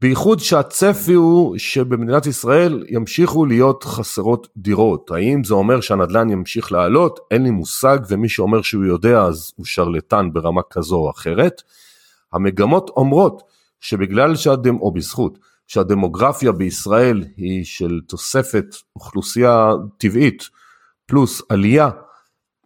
בייחוד 0.00 0.40
שהצפי 0.40 1.12
הוא 1.12 1.58
שבמדינת 1.58 2.26
ישראל 2.26 2.84
ימשיכו 2.88 3.46
להיות 3.46 3.84
חסרות 3.84 4.48
דירות. 4.56 5.10
האם 5.10 5.44
זה 5.44 5.54
אומר 5.54 5.80
שהנדל"ן 5.80 6.30
ימשיך 6.30 6.72
לעלות? 6.72 7.20
אין 7.30 7.42
לי 7.42 7.50
מושג, 7.50 7.98
ומי 8.08 8.28
שאומר 8.28 8.62
שהוא 8.62 8.84
יודע 8.84 9.22
אז 9.22 9.52
הוא 9.56 9.66
שרלטן 9.66 10.32
ברמה 10.32 10.60
כזו 10.70 10.96
או 10.96 11.10
אחרת. 11.10 11.62
המגמות 12.32 12.90
אומרות 12.96 13.42
שבגלל 13.80 14.36
שהדם, 14.36 14.80
או 14.80 14.92
בזכות, 14.92 15.38
שהדמוגרפיה 15.74 16.52
בישראל 16.52 17.24
היא 17.36 17.64
של 17.64 18.00
תוספת 18.08 18.66
אוכלוסייה 18.96 19.70
טבעית 19.98 20.42
פלוס 21.06 21.42
עלייה, 21.48 21.90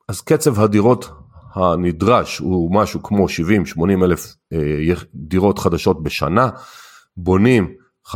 אז 0.09 0.21
קצב 0.21 0.61
הדירות 0.61 1.11
הנדרש 1.55 2.39
הוא 2.39 2.75
משהו 2.75 3.03
כמו 3.03 3.27
70-80 3.27 4.05
אלף 4.05 4.37
אה, 4.53 4.95
דירות 5.15 5.59
חדשות 5.59 6.03
בשנה. 6.03 6.51
בונים 7.17 7.75
50-60, 8.07 8.13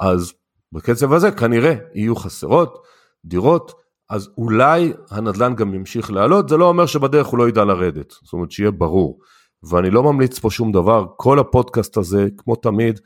אז 0.00 0.32
בקצב 0.72 1.12
הזה 1.12 1.30
כנראה 1.30 1.74
יהיו 1.94 2.16
חסרות 2.16 2.78
דירות, 3.24 3.72
אז 4.10 4.30
אולי 4.38 4.92
הנדל"ן 5.10 5.54
גם 5.54 5.74
ימשיך 5.74 6.10
לעלות, 6.10 6.48
זה 6.48 6.56
לא 6.56 6.68
אומר 6.68 6.86
שבדרך 6.86 7.26
הוא 7.26 7.38
לא 7.38 7.48
ידע 7.48 7.64
לרדת, 7.64 8.10
זאת 8.22 8.32
אומרת 8.32 8.50
שיהיה 8.50 8.70
ברור. 8.70 9.18
ואני 9.62 9.90
לא 9.90 10.02
ממליץ 10.02 10.38
פה 10.38 10.50
שום 10.50 10.72
דבר, 10.72 11.06
כל 11.16 11.38
הפודקאסט 11.38 11.96
הזה, 11.96 12.28
כמו 12.36 12.56
תמיד, 12.56 13.00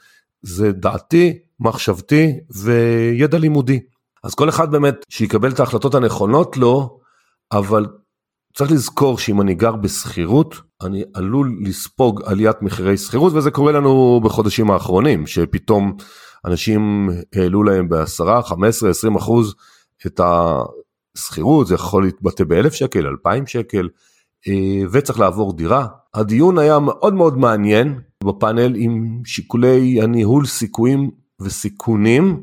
זה 0.46 0.72
דעתי, 0.72 1.38
מחשבתי 1.60 2.32
וידע 2.62 3.38
לימודי. 3.38 3.80
אז 4.24 4.34
כל 4.34 4.48
אחד 4.48 4.70
באמת 4.70 4.94
שיקבל 5.08 5.50
את 5.50 5.60
ההחלטות 5.60 5.94
הנכונות 5.94 6.56
לו, 6.56 7.00
אבל 7.52 7.86
צריך 8.54 8.70
לזכור 8.70 9.18
שאם 9.18 9.40
אני 9.40 9.54
גר 9.54 9.76
בשכירות, 9.76 10.54
אני 10.82 11.02
עלול 11.14 11.58
לספוג 11.62 12.22
עליית 12.24 12.62
מחירי 12.62 12.96
שכירות, 12.96 13.32
וזה 13.32 13.50
קורה 13.50 13.72
לנו 13.72 14.20
בחודשים 14.24 14.70
האחרונים, 14.70 15.26
שפתאום 15.26 15.96
אנשים 16.44 17.10
העלו 17.34 17.62
להם 17.62 17.88
ב-10, 17.88 18.42
15, 18.42 18.90
20 18.90 19.16
אחוז 19.16 19.54
את 20.06 20.20
השכירות, 21.16 21.66
זה 21.66 21.74
יכול 21.74 22.04
להתבטא 22.04 22.44
ב-1,000 22.44 22.70
שקל, 22.70 23.06
2,000 23.06 23.46
שקל, 23.46 23.88
אה, 24.48 24.82
וצריך 24.92 25.20
לעבור 25.20 25.56
דירה. 25.56 25.86
הדיון 26.14 26.58
היה 26.58 26.78
מאוד 26.78 27.14
מאוד 27.14 27.38
מעניין 27.38 28.00
בפאנל 28.24 28.74
עם 28.76 29.22
שיקולי 29.24 30.02
הניהול 30.02 30.46
סיכויים 30.46 31.10
וסיכונים. 31.40 32.42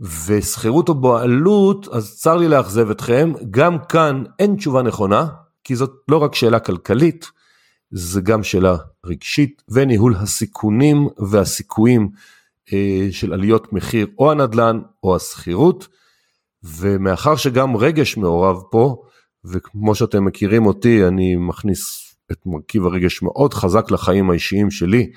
ושכירות 0.00 0.88
או 0.88 0.94
בעלות, 0.94 1.88
אז 1.88 2.16
צר 2.18 2.36
לי 2.36 2.48
לאכזב 2.48 2.90
אתכם, 2.90 3.32
גם 3.50 3.76
כאן 3.88 4.24
אין 4.38 4.56
תשובה 4.56 4.82
נכונה, 4.82 5.26
כי 5.64 5.76
זאת 5.76 5.90
לא 6.08 6.16
רק 6.16 6.34
שאלה 6.34 6.60
כלכלית, 6.60 7.26
זה 7.90 8.20
גם 8.20 8.42
שאלה 8.42 8.76
רגשית 9.06 9.62
וניהול 9.68 10.14
הסיכונים 10.16 11.08
והסיכויים 11.30 12.08
אה, 12.72 13.08
של 13.10 13.32
עליות 13.32 13.72
מחיר 13.72 14.06
או 14.18 14.30
הנדל"ן 14.30 14.80
או 15.02 15.16
השכירות, 15.16 15.88
ומאחר 16.62 17.36
שגם 17.36 17.76
רגש 17.76 18.16
מעורב 18.16 18.62
פה, 18.70 19.02
וכמו 19.44 19.94
שאתם 19.94 20.24
מכירים 20.24 20.66
אותי, 20.66 21.06
אני 21.06 21.36
מכניס 21.36 22.09
את 22.32 22.46
מרכיב 22.46 22.86
הרגש 22.86 23.22
מאוד 23.22 23.54
חזק 23.54 23.90
לחיים 23.90 24.30
האישיים 24.30 24.70
שלי, 24.70 25.10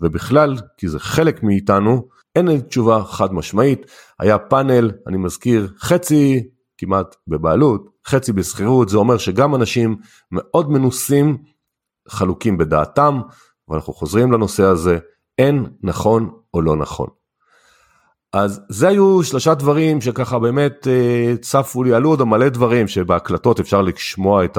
ובכלל, 0.00 0.56
כי 0.76 0.88
זה 0.88 0.98
חלק 0.98 1.42
מאיתנו, 1.42 2.08
אין 2.36 2.48
לי 2.48 2.62
תשובה 2.62 3.04
חד 3.04 3.34
משמעית, 3.34 3.86
היה 4.18 4.38
פאנל, 4.38 4.90
אני 5.06 5.16
מזכיר, 5.16 5.72
חצי 5.78 6.48
כמעט 6.78 7.16
בבעלות, 7.28 7.88
חצי 8.06 8.32
בשכירות, 8.32 8.88
זה 8.88 8.96
אומר 8.96 9.18
שגם 9.18 9.54
אנשים 9.54 9.96
מאוד 10.32 10.70
מנוסים 10.70 11.36
חלוקים 12.08 12.58
בדעתם, 12.58 13.20
ואנחנו 13.68 13.92
חוזרים 13.92 14.32
לנושא 14.32 14.62
הזה, 14.62 14.98
אין 15.38 15.66
נכון 15.82 16.30
או 16.54 16.62
לא 16.62 16.76
נכון. 16.76 17.08
אז 18.32 18.60
זה 18.68 18.88
היו 18.88 19.22
שלושה 19.22 19.54
דברים 19.54 20.00
שככה 20.00 20.38
באמת 20.38 20.88
אה, 20.88 21.34
צפו 21.40 21.84
לי, 21.84 21.94
עלו 21.94 22.10
עוד 22.10 22.24
מלא 22.24 22.48
דברים 22.48 22.88
שבהקלטות 22.88 23.60
אפשר 23.60 23.82
לשמוע 23.82 24.44
את 24.44 24.58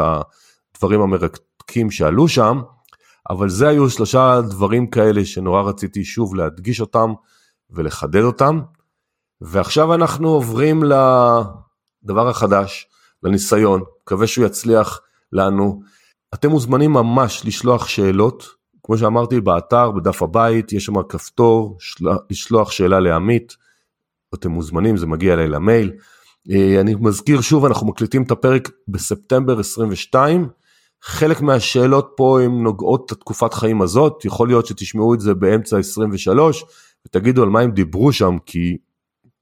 הדברים 0.73 1.01
המרתקים 1.69 1.91
שעלו 1.91 2.27
שם, 2.27 2.61
אבל 3.29 3.49
זה 3.49 3.67
היו 3.67 3.89
שלושה 3.89 4.41
דברים 4.41 4.87
כאלה 4.87 5.25
שנורא 5.25 5.61
רציתי 5.61 6.03
שוב 6.03 6.35
להדגיש 6.35 6.81
אותם 6.81 7.13
ולחדד 7.69 8.23
אותם. 8.23 8.59
ועכשיו 9.41 9.93
אנחנו 9.93 10.29
עוברים 10.29 10.83
לדבר 10.83 12.29
החדש, 12.29 12.87
לניסיון, 13.23 13.81
מקווה 14.01 14.27
שהוא 14.27 14.45
יצליח 14.45 15.01
לנו. 15.33 15.81
אתם 16.33 16.49
מוזמנים 16.49 16.93
ממש 16.93 17.45
לשלוח 17.45 17.87
שאלות, 17.87 18.47
כמו 18.83 18.97
שאמרתי 18.97 19.41
באתר, 19.41 19.91
בדף 19.91 20.21
הבית, 20.21 20.73
יש 20.73 20.85
שם 20.85 21.03
כפתור, 21.03 21.77
לשלוח 22.29 22.71
שאלה 22.71 22.99
לעמית, 22.99 23.55
אתם 24.33 24.51
מוזמנים, 24.51 24.97
זה 24.97 25.07
מגיע 25.07 25.33
אליי 25.33 25.47
למייל. 25.47 25.91
אה, 26.51 26.81
אני 26.81 26.95
מזכיר 26.99 27.41
שוב, 27.41 27.65
אנחנו 27.65 27.87
מקליטים 27.87 28.23
את 28.23 28.31
הפרק 28.31 28.69
בספטמבר 28.87 29.59
22, 29.59 30.49
חלק 31.03 31.41
מהשאלות 31.41 32.11
פה 32.17 32.41
הן 32.41 32.51
נוגעות 32.51 33.05
את 33.05 33.11
התקופת 33.11 33.53
חיים 33.53 33.81
הזאת, 33.81 34.25
יכול 34.25 34.47
להיות 34.47 34.65
שתשמעו 34.65 35.13
את 35.13 35.19
זה 35.19 35.33
באמצע 35.33 35.77
23 35.77 36.65
ותגידו 37.07 37.43
על 37.43 37.49
מה 37.49 37.59
הם 37.59 37.71
דיברו 37.71 38.13
שם, 38.13 38.37
כי 38.45 38.77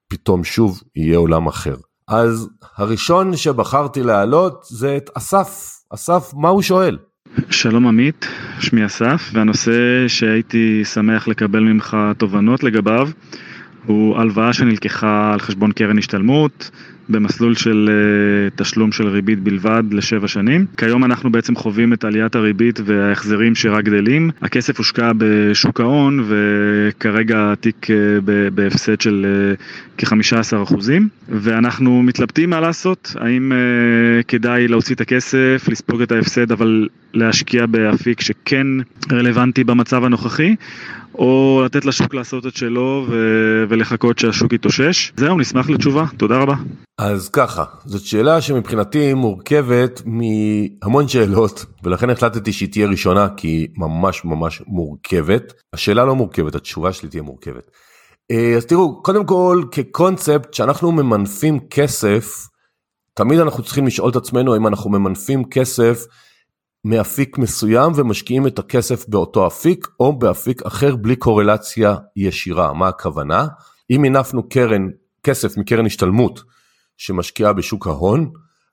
פתאום 0.08 0.44
שוב 0.44 0.82
יהיה 0.96 1.18
עולם 1.18 1.48
אחר. 1.48 1.76
אז 2.08 2.50
הראשון 2.78 3.36
שבחרתי 3.36 4.04
להעלות 4.04 4.66
זה 4.70 4.98
את 4.98 5.10
אסף. 5.14 5.74
אסף, 5.90 6.32
מה 6.34 6.50
הוא 6.50 6.62
שואל? 6.62 6.98
שלום 7.50 7.88
עמית, 7.88 8.28
שמי 8.60 8.86
אסף, 8.86 9.30
והנושא 9.34 10.08
שהייתי 10.08 10.86
שמח 10.86 11.28
לקבל 11.28 11.60
ממך 11.60 11.98
תובנות 12.18 12.64
לגביו 12.64 13.10
הוא 13.86 14.18
הלוואה 14.18 14.54
שנלקחה 14.54 15.34
על 15.34 15.40
חשבון 15.40 15.72
קרן 15.72 15.98
השתלמות. 15.98 16.72
במסלול 17.10 17.56
של 17.56 17.90
uh, 17.90 18.58
תשלום 18.58 18.92
של 18.92 19.08
ריבית 19.08 19.40
בלבד 19.40 19.84
לשבע 19.92 20.28
שנים. 20.28 20.66
כיום 20.78 21.04
אנחנו 21.04 21.32
בעצם 21.32 21.56
חווים 21.56 21.94
את 21.94 22.04
עליית 22.04 22.36
הריבית 22.36 22.80
וההחזרים 22.86 23.56
שרק 23.56 23.86
גדלים. 23.86 24.32
הכסף 24.42 24.78
הושקע 24.78 25.12
בשוק 25.18 25.80
ההון 25.80 26.24
וכרגע 26.28 27.52
התיק 27.52 27.86
uh, 27.86 28.22
בהפסד 28.54 29.02
של 29.02 29.26
uh, 29.58 30.06
כ-15 30.06 30.64
אחוזים 30.64 31.08
ואנחנו 31.30 32.04
מתלבטים 32.04 32.50
מה 32.50 32.60
לעשות, 32.60 33.16
האם 33.20 33.52
כדאי 34.28 34.68
להוציא 34.68 34.96
את 34.96 35.02
הכסף, 35.02 35.66
לספוג 35.68 36.02
את 36.02 36.12
ההפסד 36.12 36.52
אבל 36.52 36.88
להשקיע 37.14 37.66
באפיק 37.66 38.22
שכן 38.22 38.68
רלוונטי 39.12 39.64
במצב 39.64 40.04
הנוכחי 40.04 40.56
או 41.18 41.62
לתת 41.66 41.86
לשוק 41.86 42.14
לעשות 42.14 42.46
את 42.46 42.56
שלו 42.56 43.06
ו- 43.10 43.64
ולחכות 43.70 44.20
שהשוק 44.20 44.54
יתאושש. 44.54 45.14
זהו, 45.18 45.40
נשמח 45.40 45.70
לתשובה, 45.70 46.06
תודה 46.18 46.38
רבה. 46.38 46.56
אז 46.98 47.30
ככה, 47.30 47.64
זאת 47.86 48.02
שאלה 48.06 48.42
שמבחינתי 48.42 49.14
מורכבת 49.14 50.02
מהמון 50.06 51.08
שאלות, 51.08 51.66
ולכן 51.84 52.10
החלטתי 52.10 52.54
שהיא 52.54 52.70
תהיה 52.72 52.88
ראשונה, 52.88 53.28
כי 53.38 53.48
היא 53.48 53.68
ממש 53.78 54.26
ממש 54.26 54.62
מורכבת. 54.68 55.54
השאלה 55.74 56.06
לא 56.06 56.16
מורכבת, 56.16 56.56
התשובה 56.56 56.94
שלי 56.94 57.10
תהיה 57.10 57.24
מורכבת. 57.24 57.72
אה, 58.32 58.54
אז 58.58 58.66
תראו, 58.66 59.04
קודם 59.04 59.26
כל, 59.26 59.64
כקונספט, 59.72 60.54
שאנחנו 60.54 60.92
ממנפים 60.92 61.60
כסף, 61.60 62.48
תמיד 63.14 63.40
אנחנו 63.40 63.64
צריכים 63.64 63.88
לשאול 63.88 64.10
את 64.12 64.16
עצמנו 64.16 64.56
אם 64.56 64.68
אנחנו 64.68 64.90
ממנפים 64.90 65.44
כסף 65.44 66.06
מאפיק 66.86 67.38
מסוים 67.38 67.92
ומשקיעים 67.96 68.48
את 68.48 68.60
הכסף 68.60 69.10
באותו 69.10 69.48
אפיק 69.48 69.88
או 70.00 70.20
באפיק 70.20 70.62
אחר 70.62 70.96
בלי 70.96 71.16
קורלציה 71.16 71.96
ישירה. 72.16 72.74
מה 72.74 72.88
הכוונה? 72.88 73.48
אם 73.92 74.04
מינפנו 74.04 74.50
קרן, 74.50 74.88
כסף 75.24 75.58
מקרן 75.58 75.86
השתלמות 75.86 76.44
שמשקיעה 76.98 77.54
בשוק 77.54 77.88
ההון, 77.88 78.32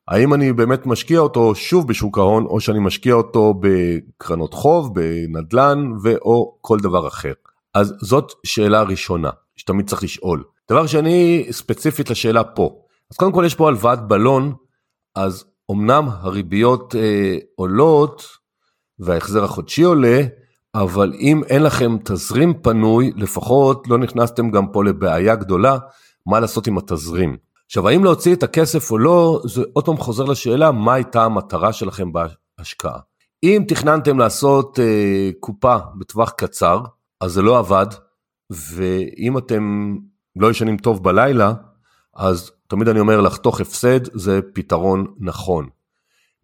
האם 0.08 0.34
אני 0.34 0.52
באמת 0.52 0.86
משקיע 0.86 1.20
אותו 1.20 1.54
שוב 1.54 1.88
בשוק 1.88 2.18
ההון 2.18 2.44
או 2.46 2.60
שאני 2.60 2.78
משקיע 2.80 3.14
אותו 3.14 3.54
בקרנות 3.60 4.54
חוב, 4.54 4.94
בנדל"ן 4.94 5.92
ואו 6.02 6.58
כל 6.60 6.78
דבר 6.78 7.08
אחר. 7.08 7.32
אז 7.74 7.94
זאת 8.00 8.32
שאלה 8.46 8.82
ראשונה 8.82 9.30
שתמיד 9.56 9.88
צריך 9.88 10.02
לשאול. 10.02 10.44
דבר 10.70 10.86
שני, 10.86 11.46
ספציפית 11.50 12.10
לשאלה 12.10 12.44
פה. 12.44 12.78
אז 13.10 13.16
קודם 13.16 13.32
כל 13.32 13.42
יש 13.46 13.54
פה 13.54 13.68
הלוואת 13.68 14.08
בלון, 14.08 14.54
אז 15.14 15.44
אמנם 15.70 16.08
הריביות 16.08 16.94
אה, 16.94 17.36
עולות 17.54 18.22
וההחזר 18.98 19.44
החודשי 19.44 19.82
עולה, 19.82 20.20
אבל 20.74 21.12
אם 21.18 21.42
אין 21.44 21.62
לכם 21.62 21.96
תזרים 22.04 22.54
פנוי, 22.62 23.12
לפחות 23.16 23.88
לא 23.88 23.98
נכנסתם 23.98 24.50
גם 24.50 24.66
פה 24.72 24.84
לבעיה 24.84 25.34
גדולה, 25.34 25.78
מה 26.26 26.40
לעשות 26.40 26.66
עם 26.66 26.78
התזרים. 26.78 27.36
עכשיו, 27.66 27.88
האם 27.88 28.04
להוציא 28.04 28.34
את 28.34 28.42
הכסף 28.42 28.90
או 28.90 28.98
לא, 28.98 29.42
זה 29.44 29.62
עוד 29.72 29.86
פעם 29.86 29.96
חוזר 29.96 30.24
לשאלה, 30.24 30.72
מה 30.72 30.94
הייתה 30.94 31.24
המטרה 31.24 31.72
שלכם 31.72 32.08
בהשקעה. 32.12 32.98
אם 33.42 33.64
תכננתם 33.68 34.18
לעשות 34.18 34.78
אה, 34.78 35.30
קופה 35.40 35.76
בטווח 35.98 36.30
קצר, 36.30 36.80
אז 37.20 37.32
זה 37.32 37.42
לא 37.42 37.58
עבד, 37.58 37.86
ואם 38.50 39.38
אתם 39.38 39.94
לא 40.36 40.50
ישנים 40.50 40.76
טוב 40.76 41.04
בלילה, 41.04 41.54
אז 42.16 42.50
תמיד 42.68 42.88
אני 42.88 43.00
אומר 43.00 43.20
לחתוך 43.20 43.60
הפסד 43.60 44.16
זה 44.16 44.40
פתרון 44.54 45.06
נכון. 45.18 45.68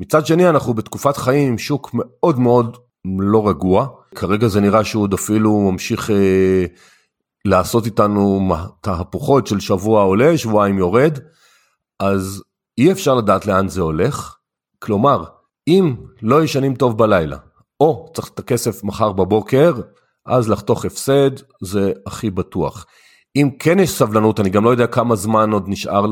מצד 0.01 0.27
שני 0.27 0.49
אנחנו 0.49 0.75
בתקופת 0.75 1.17
חיים 1.17 1.49
עם 1.49 1.59
שוק 1.59 1.91
מאוד 1.93 2.39
מאוד 2.39 2.77
לא 3.21 3.49
רגוע, 3.49 3.87
כרגע 4.15 4.49
זה 4.49 4.61
נראה 4.61 4.85
שהוא 4.85 5.03
עוד 5.03 5.15
אפילו 5.15 5.71
ממשיך 5.73 6.11
אה, 6.11 6.65
לעשות 7.45 7.87
איתנו 7.87 8.53
תהפוכות 8.81 9.47
של 9.47 9.61
שבוע 9.61 10.03
עולה, 10.03 10.39
שבועיים 10.39 10.79
יורד, 10.79 11.19
אז 12.01 12.43
אי 12.79 12.93
אפשר 12.93 13.15
לדעת 13.15 13.47
לאן 13.47 13.69
זה 13.69 13.81
הולך. 13.81 14.37
כלומר, 14.79 15.25
אם 15.69 15.95
לא 16.23 16.45
ישנים 16.45 16.75
טוב 16.75 16.99
בלילה, 16.99 17.37
או 17.81 18.11
צריך 18.15 18.29
את 18.29 18.39
הכסף 18.39 18.85
מחר 18.85 19.13
בבוקר, 19.13 19.73
אז 20.27 20.49
לחתוך 20.49 20.85
הפסד 20.85 21.31
זה 21.63 21.93
הכי 22.07 22.31
בטוח. 22.31 22.87
אם 23.37 23.51
כן 23.59 23.79
יש 23.79 23.91
סבלנות, 23.91 24.41
אני 24.41 24.51
גם 24.51 24.65
לא 24.65 24.71
יודע 24.71 24.87
כמה 24.87 25.17
זמן 25.17 25.51
עוד 25.51 25.65
נשאר 25.67 26.07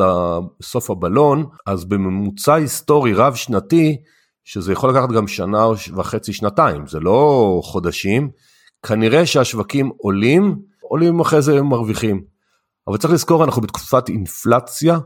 לסוף 0.61 0.91
הבלון, 0.91 1.47
אז 1.67 1.85
בממוצע 1.85 2.55
היסטורי 2.55 3.15
רב 3.15 3.35
שנתי, 3.35 3.97
שזה 4.45 4.73
יכול 4.73 4.91
לקחת 4.91 5.09
גם 5.09 5.29
שנה 5.29 5.67
וחצי, 5.97 6.33
שנתיים, 6.33 6.87
זה 6.87 7.01
לא 7.01 7.61
חודשים, 7.65 8.31
כנראה 8.87 9.27
שהשווקים 9.27 9.91
עולים, 9.97 10.57
עולים 10.81 11.21
אחרי 11.21 11.43
זה 11.43 11.63
מרוויחים. 11.63 12.23
אבל 12.89 12.97
צריך 12.97 13.15
לזכור, 13.15 13.45
אנחנו 13.45 13.63
בתקופת 13.63 14.09
אינפלציה, 14.09 14.99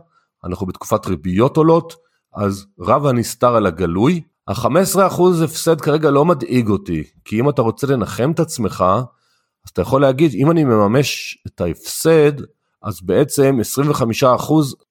אנחנו 0.45 0.67
בתקופת 0.67 1.07
ריביות 1.07 1.57
עולות, 1.57 1.95
אז 2.35 2.67
רב 2.81 3.07
הנסתר 3.07 3.57
על 3.57 3.67
הגלוי. 3.67 4.21
ה-15% 4.49 5.23
הפסד 5.45 5.81
כרגע 5.81 6.11
לא 6.11 6.25
מדאיג 6.25 6.69
אותי, 6.69 7.05
כי 7.25 7.41
אם 7.41 7.49
אתה 7.49 7.63
רוצה 7.63 7.87
לנחם 7.87 8.31
את 8.31 8.41
עצמך, 8.41 8.85
אז 9.65 9.71
אתה 9.71 9.83
יכול 9.83 10.01
להגיד, 10.01 10.33
אם 10.35 10.51
אני 10.51 10.65
מממש 10.65 11.39
את 11.47 11.61
ההפסד, 11.61 12.33
אז 12.83 13.01
בעצם 13.03 13.59
25% 14.23 14.25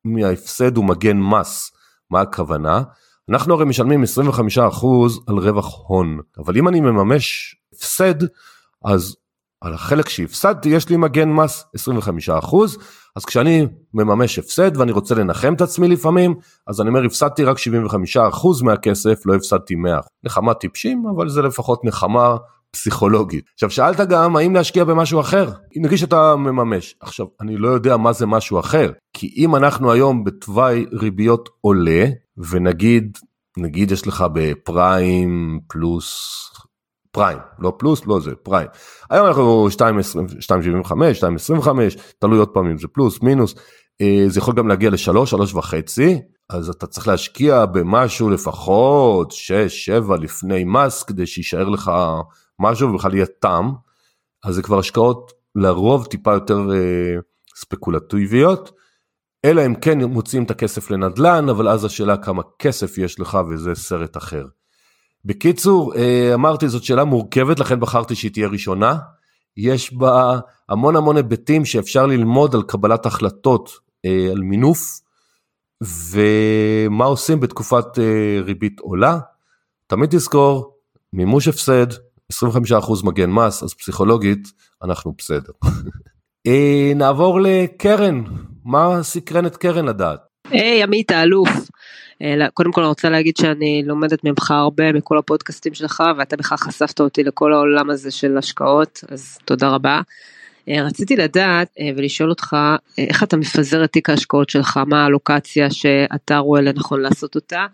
מההפסד 0.05 0.77
הוא 0.77 0.85
מגן 0.85 1.17
מס. 1.17 1.71
מה 2.09 2.21
הכוונה? 2.21 2.83
אנחנו 3.29 3.53
הרי 3.53 3.65
משלמים 3.65 4.03
25% 4.03 4.57
על 5.27 5.37
רווח 5.37 5.75
הון, 5.87 6.19
אבל 6.37 6.57
אם 6.57 6.67
אני 6.67 6.79
מממש 6.79 7.55
הפסד, 7.73 8.15
אז 8.85 9.15
על 9.61 9.73
החלק 9.73 10.09
שהפסדתי 10.09 10.69
יש 10.69 10.89
לי 10.89 10.97
מגן 10.97 11.29
מס 11.29 11.65
25%, 12.29 12.55
אז 13.15 13.25
כשאני 13.25 13.67
מממש 13.93 14.39
הפסד 14.39 14.77
ואני 14.77 14.91
רוצה 14.91 15.15
לנחם 15.15 15.53
את 15.53 15.61
עצמי 15.61 15.87
לפעמים, 15.87 16.35
אז 16.67 16.81
אני 16.81 16.89
אומר 16.89 17.05
הפסדתי 17.05 17.43
רק 17.43 17.57
75% 17.57 17.61
מהכסף, 18.63 19.25
לא 19.25 19.35
הפסדתי 19.35 19.73
100%. 19.73 19.77
נחמה 20.23 20.53
טיפשים, 20.53 21.03
אבל 21.15 21.29
זה 21.29 21.41
לפחות 21.41 21.85
נחמה 21.85 22.37
פסיכולוגית. 22.71 23.45
עכשיו 23.53 23.69
שאלת 23.69 23.99
גם 23.99 24.35
האם 24.35 24.55
להשקיע 24.55 24.83
במשהו 24.83 25.19
אחר, 25.19 25.51
נגיד 25.75 25.97
שאתה 25.97 26.35
מממש. 26.35 26.95
עכשיו 27.01 27.25
אני 27.41 27.57
לא 27.57 27.67
יודע 27.67 27.97
מה 27.97 28.13
זה 28.13 28.25
משהו 28.25 28.59
אחר, 28.59 28.91
כי 29.13 29.33
אם 29.37 29.55
אנחנו 29.55 29.91
היום 29.91 30.23
בתוואי 30.23 30.85
ריביות 30.93 31.49
עולה, 31.61 32.05
ונגיד, 32.37 33.17
נגיד 33.57 33.91
יש 33.91 34.07
לך 34.07 34.25
בפריים 34.33 35.59
פלוס 35.67 36.37
פריים, 37.11 37.37
לא 37.59 37.73
פלוס, 37.77 38.05
לא 38.05 38.19
זה, 38.19 38.31
פריים. 38.43 38.67
היום 39.09 39.27
אנחנו 39.27 39.67
2.75, 39.69 40.91
2.25, 41.63 41.69
תלוי 42.19 42.39
עוד 42.39 42.49
פעם 42.49 42.65
אם 42.65 42.77
זה 42.77 42.87
פלוס, 42.87 43.21
מינוס, 43.21 43.55
אה, 44.01 44.23
זה 44.27 44.39
יכול 44.39 44.53
גם 44.53 44.67
להגיע 44.67 44.89
ל-3, 44.89 45.25
3 45.25 45.53
וחצי, 45.53 46.19
אז 46.49 46.69
אתה 46.69 46.87
צריך 46.87 47.07
להשקיע 47.07 47.65
במשהו 47.65 48.29
לפחות 48.29 49.31
6, 49.31 49.53
7 49.85 50.17
לפני 50.17 50.63
מס, 50.63 51.03
כדי 51.03 51.25
שיישאר 51.25 51.69
לך 51.69 51.91
משהו 52.61 52.89
ובכלל 52.89 53.15
יהיה 53.15 53.25
טעם, 53.25 53.73
אז 54.43 54.55
זה 54.55 54.61
כבר 54.61 54.79
השקעות 54.79 55.31
לרוב 55.55 56.05
טיפה 56.05 56.33
יותר 56.33 56.59
אה, 56.73 57.15
ספקולטיביות, 57.55 58.71
אלא 59.45 59.65
אם 59.65 59.75
כן 59.75 60.03
מוצאים 60.03 60.43
את 60.43 60.51
הכסף 60.51 60.91
לנדל"ן, 60.91 61.49
אבל 61.49 61.67
אז 61.67 61.85
השאלה 61.85 62.17
כמה 62.17 62.41
כסף 62.59 62.97
יש 62.97 63.19
לך 63.19 63.37
וזה 63.49 63.75
סרט 63.75 64.17
אחר. 64.17 64.45
בקיצור, 65.25 65.95
אה, 65.95 66.33
אמרתי 66.33 66.69
זאת 66.69 66.83
שאלה 66.83 67.03
מורכבת, 67.03 67.59
לכן 67.59 67.79
בחרתי 67.79 68.15
שהיא 68.15 68.31
תהיה 68.31 68.47
ראשונה. 68.47 68.97
יש 69.57 69.93
בה 69.93 70.39
המון 70.69 70.95
המון 70.95 71.17
היבטים 71.17 71.65
שאפשר 71.65 72.05
ללמוד 72.05 72.55
על 72.55 72.63
קבלת 72.63 73.05
החלטות, 73.05 73.69
אה, 74.05 74.27
על 74.31 74.41
מינוף, 74.41 75.01
ומה 75.81 77.05
עושים 77.05 77.39
בתקופת 77.39 77.99
אה, 77.99 78.39
ריבית 78.43 78.79
עולה. 78.79 79.19
תמיד 79.87 80.09
תזכור, 80.09 80.75
מימוש 81.13 81.47
הפסד, 81.47 81.87
25% 82.31 83.05
מגן 83.05 83.29
מס, 83.29 83.63
אז 83.63 83.73
פסיכולוגית 83.73 84.47
אנחנו 84.83 85.13
בסדר. 85.17 85.51
אה, 86.47 86.91
נעבור 86.95 87.41
לקרן, 87.41 88.23
מה 88.65 89.03
סקרן 89.03 89.45
את 89.45 89.57
קרן 89.57 89.85
לדעת? 89.85 90.19
היי, 90.49 90.83
עמית 90.83 91.11
האלוף. 91.11 91.49
אה, 92.21 92.49
קודם 92.53 92.71
כל 92.71 92.81
אני 92.81 92.89
רוצה 92.89 93.09
להגיד 93.09 93.37
שאני 93.37 93.83
לומדת 93.85 94.23
ממך 94.23 94.51
הרבה 94.51 94.93
מכל 94.93 95.17
הפודקאסטים 95.17 95.73
שלך 95.73 96.03
ואתה 96.17 96.37
בכלל 96.37 96.57
חשפת 96.57 97.01
אותי 97.01 97.23
לכל 97.23 97.53
העולם 97.53 97.89
הזה 97.89 98.11
של 98.11 98.37
השקעות 98.37 99.03
אז 99.11 99.37
תודה 99.45 99.69
רבה. 99.69 100.01
אה, 100.69 100.83
רציתי 100.83 101.15
לדעת 101.15 101.67
ולשאול 101.97 102.29
אותך 102.29 102.55
איך 102.97 103.23
אתה 103.23 103.37
מפזר 103.37 103.83
את 103.83 103.91
תיק 103.91 104.09
ההשקעות 104.09 104.49
שלך 104.49 104.79
מה 104.87 105.05
הלוקציה 105.05 105.71
שאתה 105.71 106.37
רואה 106.37 106.61
לנכון 106.61 107.01
לעשות 107.01 107.35
אותה 107.35 107.65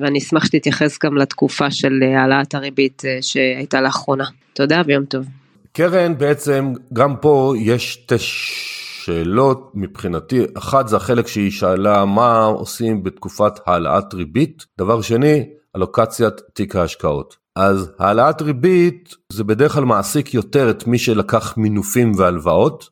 ואני 0.00 0.18
אשמח 0.18 0.44
שתתייחס 0.44 0.98
גם 1.04 1.16
לתקופה 1.16 1.70
של 1.70 1.92
אה, 2.02 2.20
העלאת 2.20 2.54
הריבית 2.54 3.02
אה, 3.04 3.18
שהייתה 3.20 3.80
לאחרונה. 3.80 4.24
תודה 4.52 4.82
ויום 4.86 5.04
טוב. 5.04 5.26
קרן, 5.72 6.18
בעצם 6.18 6.72
גם 6.92 7.16
פה 7.16 7.54
יש 7.58 7.92
שתי 7.92 8.18
שאלות 8.18 9.70
מבחינתי. 9.74 10.42
אחת 10.58 10.88
זה 10.88 10.96
החלק 10.96 11.26
שהיא 11.26 11.50
שאלה 11.50 12.04
מה 12.04 12.44
עושים 12.44 13.02
בתקופת 13.02 13.52
העלאת 13.66 14.14
ריבית. 14.14 14.66
דבר 14.78 15.00
שני, 15.00 15.44
אלוקציית 15.76 16.34
תיק 16.52 16.76
ההשקעות. 16.76 17.36
אז 17.56 17.90
העלאת 17.98 18.42
ריבית 18.42 19.14
זה 19.32 19.44
בדרך 19.44 19.72
כלל 19.72 19.84
מעסיק 19.84 20.34
יותר 20.34 20.70
את 20.70 20.86
מי 20.86 20.98
שלקח 20.98 21.56
מינופים 21.56 22.12
והלוואות. 22.16 22.88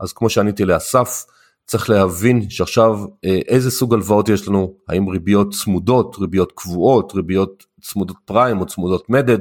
אז 0.00 0.12
כמו 0.12 0.30
שעניתי 0.30 0.64
לאסף, 0.64 1.24
צריך 1.66 1.90
להבין 1.90 2.50
שעכשיו 2.50 2.98
אה, 3.24 3.38
איזה 3.48 3.70
סוג 3.70 3.94
הלוואות 3.94 4.28
יש 4.28 4.48
לנו, 4.48 4.74
האם 4.88 5.08
ריביות 5.08 5.54
צמודות, 5.54 6.16
ריביות 6.20 6.52
קבועות, 6.54 7.12
ריביות 7.14 7.64
צמודות 7.80 8.16
פריים 8.24 8.60
או 8.60 8.66
צמודות 8.66 9.10
מדד, 9.10 9.38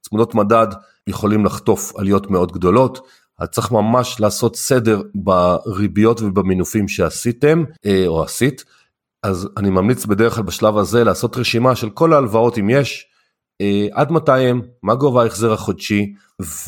צמודות 0.00 0.34
מדד 0.34 0.66
יכולים 1.06 1.44
לחטוף 1.44 1.96
עליות 1.96 2.30
מאוד 2.30 2.52
גדולות, 2.52 3.06
אז 3.38 3.48
צריך 3.48 3.72
ממש 3.72 4.20
לעשות 4.20 4.56
סדר 4.56 5.02
בריביות 5.14 6.22
ובמינופים 6.22 6.88
שעשיתם 6.88 7.64
אה, 7.86 8.04
או 8.06 8.22
עשית, 8.22 8.64
אז 9.22 9.48
אני 9.56 9.70
ממליץ 9.70 10.06
בדרך 10.06 10.34
כלל 10.34 10.44
בשלב 10.44 10.78
הזה 10.78 11.04
לעשות 11.04 11.36
רשימה 11.36 11.76
של 11.76 11.90
כל 11.90 12.12
ההלוואות 12.12 12.58
אם 12.58 12.70
יש, 12.70 13.06
אה, 13.60 13.86
עד 13.92 14.12
מתי 14.12 14.40
הם, 14.40 14.60
מה 14.82 14.94
גובה 14.94 15.22
ההחזר 15.22 15.52
החודשי 15.52 16.14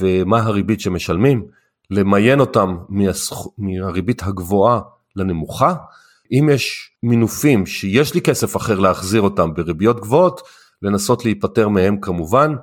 ומה 0.01 0.43
הריבית 0.43 0.81
שמשלמים, 0.81 1.45
למיין 1.91 2.41
אותם. 2.41 2.77
מהריבית 3.59 4.23
הגבוהה 4.23 4.81
לנמוכה. 5.17 5.75
אם 6.33 6.49
יש 6.53 6.91
מינופים 7.03 7.67
שיש 7.67 8.15
לי 8.15 8.21
כסף 8.21 8.57
אחר 8.57 8.79
להחזיר 8.79 9.23
אותם 9.23 9.55
בריביות 9.55 10.01
גבוהות, 10.01 10.41
לנסות 10.83 11.25
להיפטר 11.25 11.69
מהם 11.69 12.01
כמובן, 12.01 12.55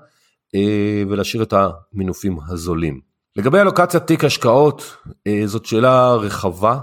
אה, 0.56 1.04
ולהשאיר 1.10 1.44
את 1.44 1.54
המינופים 1.54 2.38
הזולים. 2.48 3.00
לגבי 3.36 3.60
אלוקציית 3.60 4.04
תיק 4.04 4.24
השקעות, 4.24 4.98
אה, 5.28 5.42
זאת 5.46 5.66
שאלה 5.66 6.14
רחבה, 6.16 6.80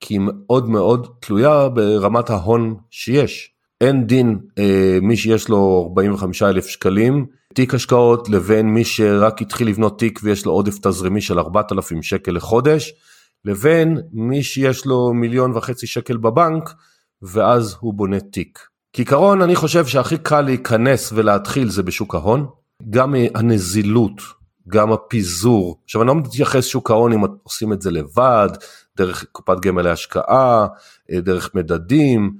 כי 0.00 0.14
היא 0.14 0.20
מאוד 0.24 0.68
מאוד 0.68 1.08
תלויה 1.20 1.68
ברמת 1.68 2.30
ההון 2.30 2.76
שיש. 2.90 3.50
אין 3.80 4.06
דין 4.06 4.38
אה, 4.58 4.98
מי 5.02 5.16
שיש 5.16 5.48
לו 5.48 5.86
45 5.88 6.42
אלף 6.42 6.66
שקלים 6.66 7.26
תיק 7.56 7.74
השקעות 7.74 8.28
לבין 8.28 8.66
מי 8.66 8.84
שרק 8.84 9.42
התחיל 9.42 9.68
לבנות 9.68 9.98
תיק 9.98 10.20
ויש 10.22 10.46
לו 10.46 10.52
עודף 10.52 10.78
תזרימי 10.82 11.20
של 11.20 11.38
4,000 11.38 12.02
שקל 12.02 12.32
לחודש 12.32 12.94
לבין 13.44 13.98
מי 14.12 14.42
שיש 14.42 14.86
לו 14.86 15.12
מיליון 15.12 15.56
וחצי 15.56 15.86
שקל 15.86 16.16
בבנק 16.16 16.74
ואז 17.22 17.76
הוא 17.80 17.94
בונה 17.94 18.20
תיק. 18.20 18.58
כעיקרון 18.92 19.42
אני 19.42 19.56
חושב 19.56 19.86
שהכי 19.86 20.18
קל 20.18 20.40
להיכנס 20.40 21.12
ולהתחיל 21.14 21.68
זה 21.68 21.82
בשוק 21.82 22.14
ההון, 22.14 22.46
גם 22.90 23.14
הנזילות, 23.34 24.22
גם 24.68 24.92
הפיזור, 24.92 25.80
עכשיו 25.84 26.02
אני 26.02 26.08
לא 26.08 26.14
מתייחס 26.14 26.64
שוק 26.64 26.90
ההון 26.90 27.12
אם 27.12 27.20
עושים 27.42 27.72
את 27.72 27.82
זה 27.82 27.90
לבד, 27.90 28.48
דרך 28.96 29.24
קופת 29.32 29.60
גמל 29.60 29.82
להשקעה, 29.82 30.66
דרך 31.12 31.54
מדדים 31.54 32.32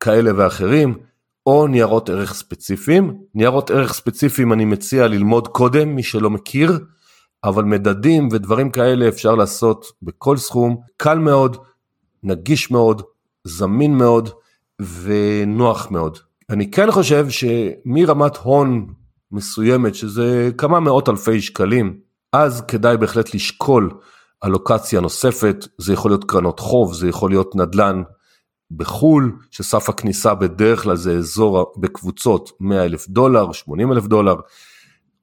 כאלה 0.00 0.30
ואחרים, 0.36 0.98
או 1.46 1.66
ניירות 1.66 2.10
ערך 2.10 2.34
ספציפיים. 2.34 3.18
ניירות 3.34 3.70
ערך 3.70 3.92
ספציפיים 3.92 4.52
אני 4.52 4.64
מציע 4.64 5.06
ללמוד 5.06 5.48
קודם, 5.48 5.94
מי 5.94 6.02
שלא 6.02 6.30
מכיר, 6.30 6.78
אבל 7.44 7.64
מדדים 7.64 8.28
ודברים 8.32 8.70
כאלה 8.70 9.08
אפשר 9.08 9.34
לעשות 9.34 9.86
בכל 10.02 10.36
סכום, 10.36 10.76
קל 10.96 11.18
מאוד, 11.18 11.56
נגיש 12.22 12.70
מאוד, 12.70 13.02
זמין 13.44 13.94
מאוד 13.94 14.28
ונוח 15.02 15.90
מאוד. 15.90 16.18
אני 16.50 16.70
כן 16.70 16.90
חושב 16.90 17.26
שמרמת 17.30 18.36
הון 18.36 18.86
מסוימת, 19.32 19.94
שזה 19.94 20.50
כמה 20.58 20.80
מאות 20.80 21.08
אלפי 21.08 21.40
שקלים, 21.40 21.98
אז 22.32 22.62
כדאי 22.68 22.96
בהחלט 22.96 23.34
לשקול 23.34 23.90
אלוקציה 24.44 25.00
נוספת, 25.00 25.66
זה 25.78 25.92
יכול 25.92 26.10
להיות 26.10 26.24
קרנות 26.24 26.60
חוב, 26.60 26.94
זה 26.94 27.08
יכול 27.08 27.30
להיות 27.30 27.56
נדל"ן 27.56 28.02
בחו"ל, 28.70 29.32
שסף 29.50 29.88
הכניסה 29.88 30.34
בדרך 30.34 30.82
כלל 30.82 30.96
זה 30.96 31.12
אזור 31.12 31.72
בקבוצות 31.76 32.52
100 32.60 32.84
אלף 32.84 33.08
דולר, 33.08 33.52
80 33.52 33.92
אלף 33.92 34.06
דולר, 34.06 34.34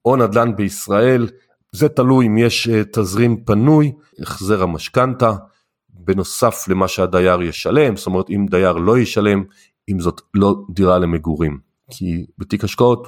או 0.06 0.16
נדל"ן 0.16 0.56
בישראל, 0.56 1.28
זה 1.72 1.90
תלוי 1.90 2.28
אם 2.28 2.38
יש 2.38 2.68
אה, 2.68 2.82
תזרים 2.94 3.44
פנוי, 3.46 3.92
החזר 4.22 4.64
המשכנתה, 4.64 5.34
בנוסף 5.90 6.66
למה 6.68 6.88
שהדייר 6.88 7.42
ישלם, 7.42 7.96
זאת 7.96 8.08
אומרת 8.08 8.30
אם 8.30 8.46
דייר 8.50 8.74
לא 8.74 8.98
ישלם, 8.98 9.44
אם 9.90 10.00
זאת 10.00 10.22
לא 10.34 10.56
דירה 10.70 11.00
למגורים, 11.00 11.60
כי 11.92 12.26
בתיק 12.38 12.64
השקעות 12.64 13.08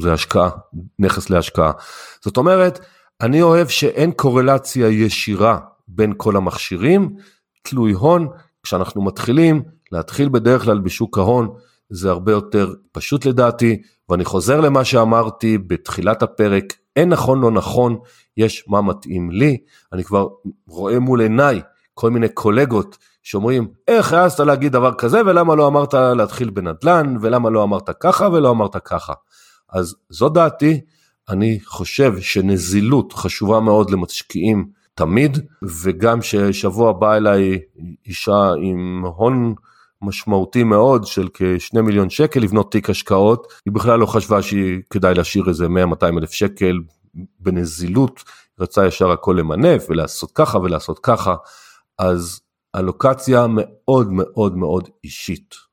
זה 0.00 0.12
השקעה, 0.12 0.50
נכס 0.98 1.30
להשקעה. 1.30 1.72
זאת 2.20 2.36
אומרת, 2.36 2.80
אני 3.20 3.42
אוהב 3.42 3.68
שאין 3.68 4.12
קורלציה 4.12 4.88
ישירה 4.88 5.58
בין 5.88 6.12
כל 6.16 6.36
המכשירים, 6.36 7.16
תלוי 7.62 7.92
הון, 7.92 8.28
כשאנחנו 8.62 9.02
מתחילים, 9.02 9.62
להתחיל 9.92 10.28
בדרך 10.28 10.64
כלל 10.64 10.78
בשוק 10.78 11.18
ההון, 11.18 11.48
זה 11.90 12.10
הרבה 12.10 12.32
יותר 12.32 12.74
פשוט 12.92 13.26
לדעתי, 13.26 13.82
ואני 14.08 14.24
חוזר 14.24 14.60
למה 14.60 14.84
שאמרתי 14.84 15.58
בתחילת 15.58 16.22
הפרק, 16.22 16.64
אין 16.96 17.08
נכון 17.08 17.40
לא 17.40 17.50
נכון, 17.50 17.98
יש 18.36 18.64
מה 18.68 18.82
מתאים 18.82 19.30
לי, 19.30 19.56
אני 19.92 20.04
כבר 20.04 20.28
רואה 20.68 20.98
מול 20.98 21.20
עיניי 21.20 21.60
כל 21.94 22.10
מיני 22.10 22.28
קולגות 22.28 22.98
שאומרים, 23.22 23.68
איך 23.88 24.12
העזת 24.12 24.40
להגיד 24.40 24.72
דבר 24.72 24.94
כזה 24.94 25.20
ולמה 25.26 25.54
לא 25.54 25.66
אמרת 25.66 25.94
להתחיל 25.94 26.50
בנדל"ן 26.50 27.16
ולמה 27.20 27.50
לא 27.50 27.62
אמרת 27.62 27.90
ככה 28.00 28.28
ולא 28.28 28.50
אמרת 28.50 28.76
ככה. 28.76 29.12
אז 29.72 29.94
זו 30.10 30.28
דעתי, 30.28 30.80
אני 31.28 31.58
חושב 31.64 32.20
שנזילות 32.20 33.12
חשובה 33.12 33.60
מאוד 33.60 33.90
למשקיעים 33.90 34.68
תמיד, 34.94 35.38
וגם 35.82 36.22
ששבוע 36.22 36.92
בא 36.92 37.16
אליי 37.16 37.58
אישה 38.06 38.52
עם 38.62 39.04
הון 39.16 39.54
משמעותי 40.02 40.64
מאוד 40.64 41.06
של 41.06 41.28
כשני 41.34 41.80
מיליון 41.80 42.10
שקל 42.10 42.40
לבנות 42.40 42.72
תיק 42.72 42.90
השקעות, 42.90 43.52
היא 43.66 43.72
בכלל 43.72 43.98
לא 43.98 44.06
חשבה 44.06 44.42
שכדאי 44.42 45.14
להשאיר 45.14 45.48
איזה 45.48 45.66
100-200 45.66 46.18
אלף 46.18 46.30
שקל 46.30 46.78
בנזילות, 47.40 48.24
רצה 48.60 48.86
ישר 48.86 49.10
הכל 49.10 49.36
למנף 49.38 49.86
ולעשות 49.88 50.30
ככה 50.34 50.58
ולעשות 50.58 50.98
ככה, 50.98 51.34
אז 51.98 52.40
הלוקציה 52.74 53.46
מאוד 53.48 54.08
מאוד 54.12 54.56
מאוד 54.56 54.88
אישית. 55.04 55.69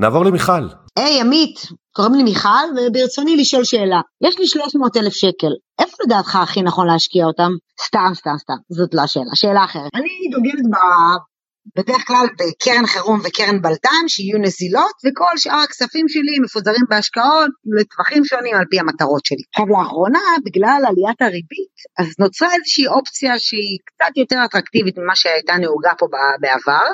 נעבור 0.00 0.24
למיכל. 0.24 0.68
היי 0.96 1.18
hey, 1.18 1.24
עמית, 1.24 1.66
קוראים 1.96 2.14
לי 2.14 2.22
מיכל 2.22 2.66
וברצוני 2.76 3.36
לשאול 3.36 3.64
שאלה. 3.64 4.00
יש 4.20 4.38
לי 4.38 4.46
300 4.46 4.96
אלף 4.96 5.12
שקל, 5.12 5.52
איפה 5.78 5.96
לדעתך 6.04 6.36
הכי 6.36 6.62
נכון 6.62 6.86
להשקיע 6.86 7.24
אותם? 7.26 7.50
סתם, 7.86 8.10
סתם, 8.14 8.36
סתם, 8.38 8.54
זאת 8.68 8.94
לא 8.94 9.02
השאלה, 9.02 9.34
שאלה 9.34 9.64
אחרת. 9.64 9.90
אני 9.94 10.30
דוגלת 10.30 10.66
בדרך 11.76 12.02
כלל 12.06 12.26
בקרן 12.38 12.86
חירום 12.86 13.20
וקרן 13.24 13.62
בלת"ם 13.62 14.04
שיהיו 14.08 14.38
נזילות 14.38 14.96
וכל 15.04 15.34
שאר 15.36 15.60
הכספים 15.64 16.08
שלי 16.08 16.38
מפוזרים 16.44 16.84
בהשקעות 16.90 17.50
לטווחים 17.78 18.24
שונים 18.24 18.54
על 18.54 18.64
פי 18.70 18.80
המטרות 18.80 19.24
שלי. 19.24 19.44
עכשיו 19.50 19.66
לאחרונה 19.66 20.24
בגלל 20.44 20.80
עליית 20.88 21.22
הריבית 21.22 21.76
אז 21.98 22.08
נוצרה 22.18 22.48
איזושהי 22.54 22.86
אופציה 22.86 23.32
שהיא 23.38 23.78
קצת 23.88 24.12
יותר 24.16 24.38
אטרקטיבית 24.44 24.98
ממה 24.98 25.16
שהייתה 25.16 25.54
נהוגה 25.56 25.92
פה 25.98 26.06
בעבר 26.40 26.88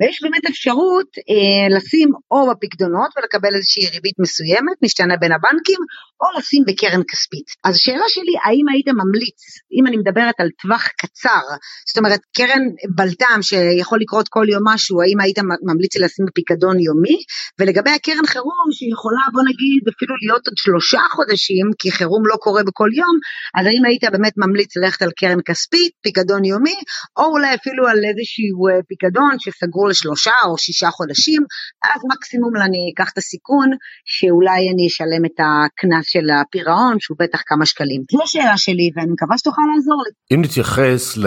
ויש 0.00 0.22
באמת 0.22 0.44
אפשרות 0.50 1.10
אה, 1.30 1.76
לשים 1.76 2.08
או 2.30 2.50
בפקדונות 2.50 3.10
ולקבל 3.16 3.54
איזושהי 3.54 3.86
ריבית 3.94 4.18
מסוימת 4.18 4.76
משתנה 4.84 5.16
בין 5.16 5.32
הבנקים 5.32 5.80
או 6.20 6.38
לשים 6.38 6.62
בקרן 6.66 7.02
כספית. 7.10 7.48
אז 7.64 7.74
השאלה 7.74 8.08
שלי 8.08 8.34
האם 8.44 8.66
היית 8.72 8.88
ממליץ 9.00 9.40
אם 9.76 9.86
אני 9.86 9.96
מדברת 9.96 10.34
על 10.40 10.48
טווח 10.62 10.88
קצר 11.00 11.46
זאת 11.88 11.98
אומרת 11.98 12.20
קרן 12.36 12.64
בלת"ם 12.96 13.38
שיכול 13.42 13.98
לקרות 14.06 14.28
כל 14.28 14.46
יום 14.48 14.62
משהו, 14.72 15.02
האם 15.02 15.20
היית 15.20 15.38
ממליץ 15.68 15.96
לשים 15.96 16.24
בפיקדון 16.28 16.76
יומי? 16.80 17.16
ולגבי 17.58 17.90
הקרן 17.90 18.26
חירום 18.26 18.66
שיכולה 18.72 19.24
בוא 19.32 19.42
נגיד 19.50 19.82
אפילו 19.92 20.14
להיות 20.22 20.46
עוד 20.46 20.56
שלושה 20.56 21.02
חודשים, 21.16 21.66
כי 21.78 21.90
חירום 21.90 22.22
לא 22.26 22.36
קורה 22.36 22.62
בכל 22.68 22.90
יום, 23.00 23.16
אז 23.56 23.66
האם 23.66 23.82
היית 23.84 24.04
באמת 24.12 24.32
ממליץ 24.36 24.76
ללכת 24.76 25.02
על 25.02 25.10
קרן 25.20 25.40
כספית, 25.48 25.92
פיקדון 26.02 26.44
יומי, 26.44 26.78
או 27.18 27.24
אולי 27.24 27.54
אפילו 27.54 27.86
על 27.86 27.98
איזשהו 28.08 28.68
אה, 28.68 28.82
פיקדון 28.88 29.32
שסגרו 29.38 29.86
לשלושה 29.88 30.36
או 30.46 30.58
שישה 30.58 30.90
חודשים, 30.90 31.42
אז 31.84 32.00
מקסימום 32.12 32.52
אני 32.56 32.82
אקח 32.94 33.08
את 33.12 33.18
הסיכון 33.18 33.68
שאולי 34.04 34.60
אני 34.72 34.86
אשלם 34.86 35.24
את 35.28 35.38
הקנס 35.44 36.06
של 36.14 36.26
הפירעון, 36.40 36.96
שהוא 37.00 37.16
בטח 37.20 37.40
כמה 37.46 37.66
שקלים. 37.66 38.00
זו 38.12 38.22
השאלה 38.22 38.56
שלי 38.56 38.90
ואני 38.96 39.10
מקווה 39.12 39.38
שתוכל 39.38 39.62
לעזור 39.74 40.02
לי. 40.06 40.36
אם 40.36 40.40
נתייחס 40.44 41.16
ל... 41.16 41.26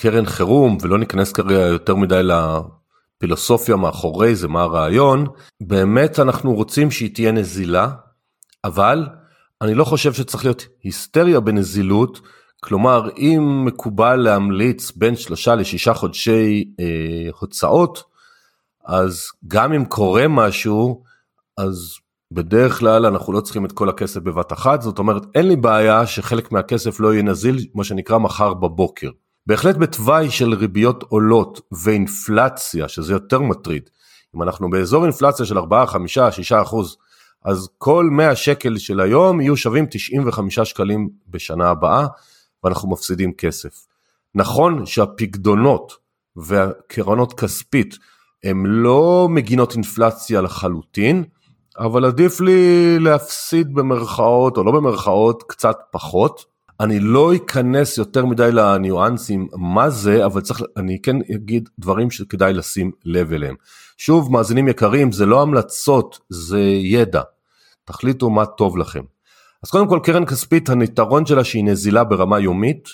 קרן 0.00 0.26
חירום 0.26 0.78
ולא 0.82 0.98
ניכנס 0.98 1.32
כרגע 1.32 1.58
יותר 1.58 1.94
מדי 1.94 2.20
לפילוסופיה 2.22 3.76
מאחורי 3.76 4.34
זה 4.34 4.48
מה 4.48 4.62
הרעיון 4.62 5.26
באמת 5.60 6.18
אנחנו 6.18 6.54
רוצים 6.54 6.90
שהיא 6.90 7.14
תהיה 7.14 7.32
נזילה 7.32 7.90
אבל 8.64 9.06
אני 9.62 9.74
לא 9.74 9.84
חושב 9.84 10.12
שצריך 10.12 10.44
להיות 10.44 10.66
היסטריה 10.82 11.40
בנזילות 11.40 12.20
כלומר 12.60 13.08
אם 13.18 13.64
מקובל 13.64 14.16
להמליץ 14.16 14.90
בין 14.90 15.16
שלושה 15.16 15.54
לשישה 15.54 15.94
חודשי 15.94 16.74
אה, 16.80 17.30
הוצאות 17.40 18.02
אז 18.84 19.26
גם 19.48 19.72
אם 19.72 19.84
קורה 19.84 20.28
משהו 20.28 21.02
אז 21.56 21.96
בדרך 22.30 22.78
כלל 22.78 23.06
אנחנו 23.06 23.32
לא 23.32 23.40
צריכים 23.40 23.64
את 23.64 23.72
כל 23.72 23.88
הכסף 23.88 24.20
בבת 24.20 24.52
אחת 24.52 24.82
זאת 24.82 24.98
אומרת 24.98 25.22
אין 25.34 25.48
לי 25.48 25.56
בעיה 25.56 26.06
שחלק 26.06 26.52
מהכסף 26.52 27.00
לא 27.00 27.12
יהיה 27.12 27.22
נזיל 27.22 27.66
מה 27.74 27.84
שנקרא 27.84 28.18
מחר 28.18 28.54
בבוקר. 28.54 29.10
בהחלט 29.50 29.76
בתוואי 29.76 30.30
של 30.30 30.54
ריביות 30.54 31.04
עולות 31.08 31.60
ואינפלציה, 31.72 32.88
שזה 32.88 33.12
יותר 33.12 33.40
מטריד, 33.40 33.90
אם 34.36 34.42
אנחנו 34.42 34.70
באזור 34.70 35.04
אינפלציה 35.04 35.46
של 35.46 35.58
4, 35.58 35.86
5, 35.86 36.18
6 36.18 36.52
אחוז, 36.52 36.96
אז 37.44 37.68
כל 37.78 38.08
100 38.12 38.36
שקל 38.36 38.78
של 38.78 39.00
היום 39.00 39.40
יהיו 39.40 39.56
שווים 39.56 39.86
95 39.90 40.58
שקלים 40.58 41.08
בשנה 41.28 41.68
הבאה, 41.68 42.06
ואנחנו 42.64 42.90
מפסידים 42.90 43.32
כסף. 43.32 43.86
נכון 44.34 44.86
שהפקדונות 44.86 45.92
והקרנות 46.36 47.40
כספית 47.40 47.98
הם 48.44 48.66
לא 48.66 49.28
מגינות 49.30 49.74
אינפלציה 49.74 50.40
לחלוטין, 50.40 51.24
אבל 51.78 52.04
עדיף 52.04 52.40
לי 52.40 52.98
להפסיד 52.98 53.74
במרכאות 53.74 54.56
או 54.56 54.64
לא 54.64 54.72
במרכאות 54.72 55.42
קצת 55.48 55.76
פחות. 55.90 56.49
אני 56.80 57.00
לא 57.00 57.34
אכנס 57.34 57.98
יותר 57.98 58.26
מדי 58.26 58.52
לניואנסים 58.52 59.48
מה 59.52 59.90
זה, 59.90 60.26
אבל 60.26 60.40
צריך, 60.40 60.62
אני 60.76 61.02
כן 61.02 61.16
אגיד 61.34 61.68
דברים 61.78 62.10
שכדאי 62.10 62.52
לשים 62.52 62.90
לב 63.04 63.32
אליהם. 63.32 63.54
שוב, 63.96 64.32
מאזינים 64.32 64.68
יקרים, 64.68 65.12
זה 65.12 65.26
לא 65.26 65.42
המלצות, 65.42 66.18
זה 66.28 66.60
ידע. 66.60 67.22
תחליטו 67.84 68.30
מה 68.30 68.46
טוב 68.46 68.76
לכם. 68.76 69.02
אז 69.62 69.70
קודם 69.70 69.88
כל 69.88 70.00
קרן 70.02 70.26
כספית, 70.26 70.70
היתרון 70.80 71.26
שלה 71.26 71.44
שהיא 71.44 71.64
נזילה 71.64 72.04
ברמה 72.04 72.38
יומית, 72.40 72.88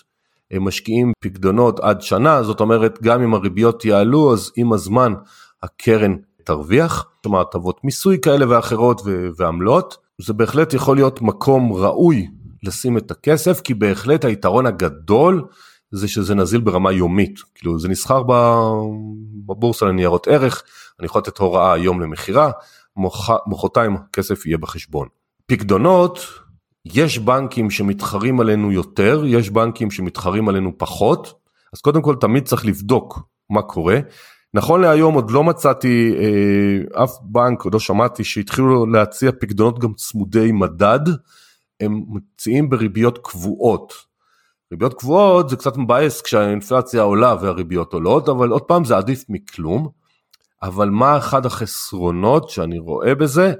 הם 0.50 0.64
משקיעים 0.64 1.12
פקדונות 1.20 1.80
עד 1.80 2.02
שנה, 2.02 2.42
זאת 2.42 2.60
אומרת 2.60 3.02
גם 3.02 3.22
אם 3.22 3.34
הריביות 3.34 3.84
יעלו 3.84 4.32
אז 4.32 4.52
עם 4.56 4.72
הזמן 4.72 5.14
הקרן 5.62 6.16
תרוויח, 6.44 7.06
אומרת 7.20 7.40
הטבות 7.40 7.84
מיסוי 7.84 8.18
כאלה 8.22 8.48
ואחרות 8.48 9.02
ועמלות, 9.36 9.96
זה 10.18 10.32
בהחלט 10.32 10.74
יכול 10.74 10.96
להיות 10.96 11.22
מקום 11.22 11.72
ראוי 11.72 12.26
לשים 12.66 12.98
את 12.98 13.10
הכסף, 13.10 13.60
כי 13.60 13.74
בהחלט 13.74 14.24
היתרון 14.24 14.66
הגדול 14.66 15.44
זה 15.90 16.08
שזה 16.08 16.34
נזיל 16.34 16.60
ברמה 16.60 16.92
יומית, 16.92 17.40
כאילו 17.54 17.78
זה 17.78 17.88
נסחר 17.88 18.22
בבורסה 19.46 19.86
לניירות 19.86 20.28
ערך, 20.28 20.62
אני 21.00 21.06
יכול 21.06 21.18
לתת 21.18 21.38
הוראה 21.38 21.72
היום 21.72 22.00
למכירה, 22.00 22.50
מחרתיים 23.46 23.96
הכסף 23.96 24.46
יהיה 24.46 24.58
בחשבון. 24.58 25.08
פקדונות, 25.46 26.20
יש 26.84 27.18
בנקים 27.18 27.70
שמתחרים 27.70 28.40
עלינו 28.40 28.72
יותר, 28.72 29.22
יש 29.26 29.50
בנקים 29.50 29.90
שמתחרים 29.90 30.48
עלינו 30.48 30.78
פחות, 30.78 31.34
אז 31.72 31.80
קודם 31.80 32.02
כל 32.02 32.16
תמיד 32.20 32.44
צריך 32.44 32.66
לבדוק 32.66 33.20
מה 33.50 33.62
קורה. 33.62 33.98
נכון 34.54 34.80
להיום 34.80 35.14
עוד 35.14 35.30
לא 35.30 35.44
מצאתי 35.44 36.14
אה, 36.18 37.04
אף 37.04 37.10
בנק, 37.22 37.62
עוד 37.62 37.74
לא 37.74 37.80
שמעתי 37.80 38.24
שהתחילו 38.24 38.86
להציע 38.86 39.30
פקדונות 39.40 39.78
גם 39.78 39.94
צמודי 39.94 40.52
מדד, 40.52 41.00
הם 41.80 42.04
מציעים 42.08 42.70
בריביות 42.70 43.18
קבועות. 43.22 43.92
ריביות 44.72 44.94
קבועות 44.94 45.48
זה 45.48 45.56
קצת 45.56 45.76
מבאס 45.76 46.20
כשהאינפלציה 46.20 47.02
עולה 47.02 47.34
והריביות 47.40 47.92
עולות, 47.92 48.28
אבל 48.28 48.48
עוד 48.48 48.62
פעם 48.62 48.84
זה 48.84 48.96
עדיף 48.96 49.24
מכלום. 49.28 49.88
אבל 50.62 50.90
מה 50.90 51.18
אחד 51.18 51.46
החסרונות 51.46 52.50
שאני 52.50 52.78
רואה 52.78 53.14
בזה? 53.14 53.52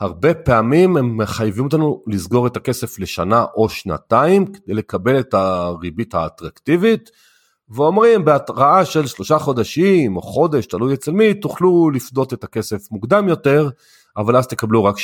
הרבה 0.00 0.34
פעמים 0.34 0.96
הם 0.96 1.16
מחייבים 1.16 1.64
אותנו 1.64 2.02
לסגור 2.06 2.46
את 2.46 2.56
הכסף 2.56 2.98
לשנה 2.98 3.44
או 3.56 3.68
שנתיים 3.68 4.46
כדי 4.46 4.74
לקבל 4.74 5.20
את 5.20 5.34
הריבית 5.34 6.14
האטרקטיבית 6.14 7.10
ואומרים 7.68 8.24
בהתראה 8.24 8.84
של 8.84 9.06
שלושה 9.06 9.38
חודשים 9.38 10.16
או 10.16 10.22
חודש, 10.22 10.66
תלוי 10.66 10.94
אצל 10.94 11.10
מי, 11.10 11.34
תוכלו 11.34 11.90
לפדות 11.90 12.32
את 12.32 12.44
הכסף 12.44 12.90
מוקדם 12.90 13.28
יותר, 13.28 13.68
אבל 14.16 14.36
אז 14.36 14.46
תקבלו 14.46 14.84
רק 14.84 14.96
60% 14.96 15.00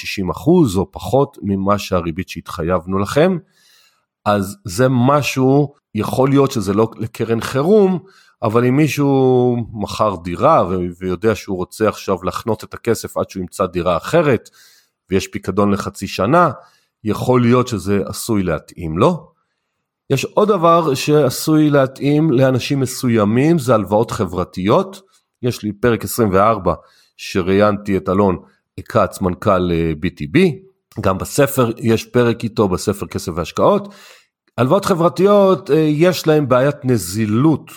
או 0.77 0.93
פחות 0.93 1.39
ממה 1.43 1.79
שהריבית 1.79 2.29
שהתחייבנו 2.29 2.99
לכם. 2.99 3.39
אז 4.25 4.57
זה 4.65 4.87
משהו, 4.91 5.75
יכול 5.95 6.29
להיות 6.29 6.51
שזה 6.51 6.75
לא 6.75 6.91
לקרן 6.97 7.41
חירום, 7.41 7.99
אבל 8.43 8.65
אם 8.65 8.77
מישהו 8.77 9.57
מכר 9.73 10.17
דירה 10.25 10.65
ויודע 10.99 11.35
שהוא 11.35 11.57
רוצה 11.57 11.89
עכשיו 11.89 12.25
לחנות 12.25 12.65
את 12.65 12.75
הכסף 12.75 13.17
עד 13.17 13.31
שהוא 13.31 13.41
ימצא 13.41 13.67
דירה 13.67 13.97
אחרת, 13.97 14.51
ויש 15.11 15.29
פיקדון 15.29 15.71
לחצי 15.71 16.07
שנה, 16.07 16.51
יכול 17.05 17.43
להיות 17.43 17.69
שזה 17.69 18.01
עשוי 18.07 18.43
להתאים 18.43 18.99
לו. 18.99 19.33
יש 20.11 20.25
עוד 20.25 20.49
דבר 20.49 20.95
שעשוי 20.95 21.71
להתאים 21.71 22.31
לאנשים 22.31 22.81
מסוימים, 22.81 23.59
זה 23.59 23.75
הלוואות 23.75 24.11
חברתיות. 24.11 25.01
יש 25.43 25.63
לי 25.63 25.73
פרק 25.73 26.05
24 26.05 26.75
שראיינתי 27.17 27.97
את 27.97 28.09
אלון 28.09 28.39
כץ, 28.83 29.21
מנכ"ל 29.21 29.73
אה, 29.73 29.93
BTB, 30.05 30.39
גם 31.01 31.19
בספר 31.19 31.71
יש 31.79 32.05
פרק 32.05 32.45
איתו, 32.45 32.69
בספר 32.69 33.07
כסף 33.07 33.33
והשקעות. 33.35 33.95
הלוואות 34.59 34.85
חברתיות, 34.85 35.71
אה, 35.71 35.77
יש 35.77 36.27
להם 36.27 36.49
בעיית 36.49 36.85
נזילות 36.85 37.71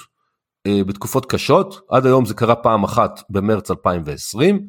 אה, 0.67 0.83
בתקופות 0.83 1.25
קשות, 1.25 1.81
עד 1.89 2.05
היום 2.05 2.25
זה 2.25 2.33
קרה 2.33 2.55
פעם 2.55 2.83
אחת 2.83 3.21
במרץ 3.29 3.71
2020, 3.71 4.67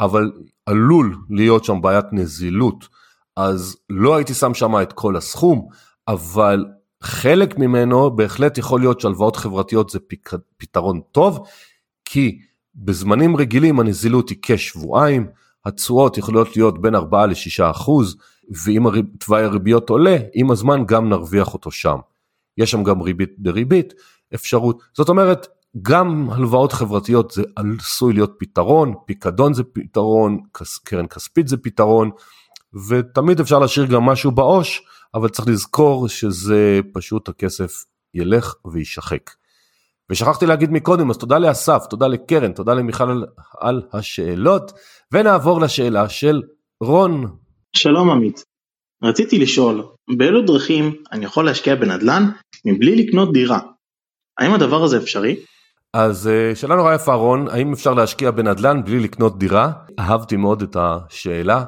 אבל 0.00 0.32
עלול 0.66 1.16
להיות 1.30 1.64
שם 1.64 1.80
בעיית 1.80 2.06
נזילות, 2.12 2.88
אז 3.36 3.76
לא 3.90 4.16
הייתי 4.16 4.34
שם 4.34 4.54
שם 4.54 4.82
את 4.82 4.92
כל 4.92 5.16
הסכום, 5.16 5.68
אבל 6.08 6.64
חלק 7.02 7.58
ממנו 7.58 8.16
בהחלט 8.16 8.58
יכול 8.58 8.80
להיות 8.80 9.00
שהלוואות 9.00 9.36
חברתיות 9.36 9.90
זה 9.90 9.98
פתרון 10.56 11.00
טוב, 11.12 11.46
כי 12.04 12.38
בזמנים 12.74 13.36
רגילים 13.36 13.80
הנזילות 13.80 14.28
היא 14.28 14.38
כשבועיים, 14.42 15.26
התשואות 15.66 16.18
יכולות 16.18 16.56
להיות 16.56 16.80
בין 16.80 16.94
4 16.94 17.26
ל-6 17.26 17.70
אחוז, 17.70 18.16
ואם 18.64 18.84
תוואי 19.18 19.42
הריביות 19.42 19.90
עולה, 19.90 20.16
עם 20.34 20.50
הזמן 20.50 20.86
גם 20.86 21.08
נרוויח 21.08 21.54
אותו 21.54 21.70
שם. 21.70 21.96
יש 22.58 22.70
שם 22.70 22.84
גם 22.84 23.00
ריבית 23.00 23.30
דריבית, 23.38 23.94
אפשרות, 24.34 24.82
זאת 24.94 25.08
אומרת, 25.08 25.46
גם 25.82 26.30
הלוואות 26.30 26.72
חברתיות 26.72 27.30
זה 27.30 27.42
עשוי 27.80 28.12
להיות 28.14 28.34
פתרון, 28.38 28.94
פיקדון 29.06 29.54
זה 29.54 29.62
פתרון, 29.64 30.40
קרן 30.84 31.06
כספית 31.06 31.48
זה 31.48 31.56
פתרון, 31.56 32.10
ותמיד 32.88 33.40
אפשר 33.40 33.58
להשאיר 33.58 33.86
גם 33.86 34.02
משהו 34.02 34.30
בעו"ש, 34.30 34.82
אבל 35.14 35.28
צריך 35.28 35.48
לזכור 35.48 36.08
שזה 36.08 36.80
פשוט 36.92 37.28
הכסף 37.28 37.84
ילך 38.14 38.54
ויישחק. 38.72 39.30
ושכחתי 40.10 40.46
להגיד 40.46 40.70
מקודם, 40.70 41.10
אז 41.10 41.18
תודה 41.18 41.38
לאסף, 41.38 41.86
תודה 41.90 42.06
לקרן, 42.06 42.52
תודה 42.52 42.74
למיכל 42.74 43.10
על, 43.10 43.24
על 43.60 43.82
השאלות, 43.92 44.72
ונעבור 45.12 45.60
לשאלה 45.60 46.08
של 46.08 46.42
רון. 46.80 47.36
שלום 47.76 48.10
עמית, 48.10 48.44
רציתי 49.04 49.38
לשאול, 49.38 49.84
באילו 50.16 50.42
דרכים 50.42 50.94
אני 51.12 51.24
יכול 51.24 51.44
להשקיע 51.44 51.74
בנדל"ן 51.74 52.30
מבלי 52.64 52.96
לקנות 52.96 53.32
דירה? 53.32 53.60
האם 54.38 54.54
הדבר 54.54 54.82
הזה 54.82 54.96
אפשרי? 54.96 55.36
אז 55.94 56.28
אה, 56.28 56.54
שאלה 56.54 56.76
נורא 56.76 56.94
יפה 56.94 57.14
רון, 57.14 57.48
האם 57.48 57.72
אפשר 57.72 57.94
להשקיע 57.94 58.30
בנדל"ן 58.30 58.84
בלי 58.84 59.00
לקנות 59.00 59.38
דירה? 59.38 59.72
אהבתי 59.98 60.36
מאוד 60.36 60.62
את 60.62 60.76
השאלה. 60.80 61.64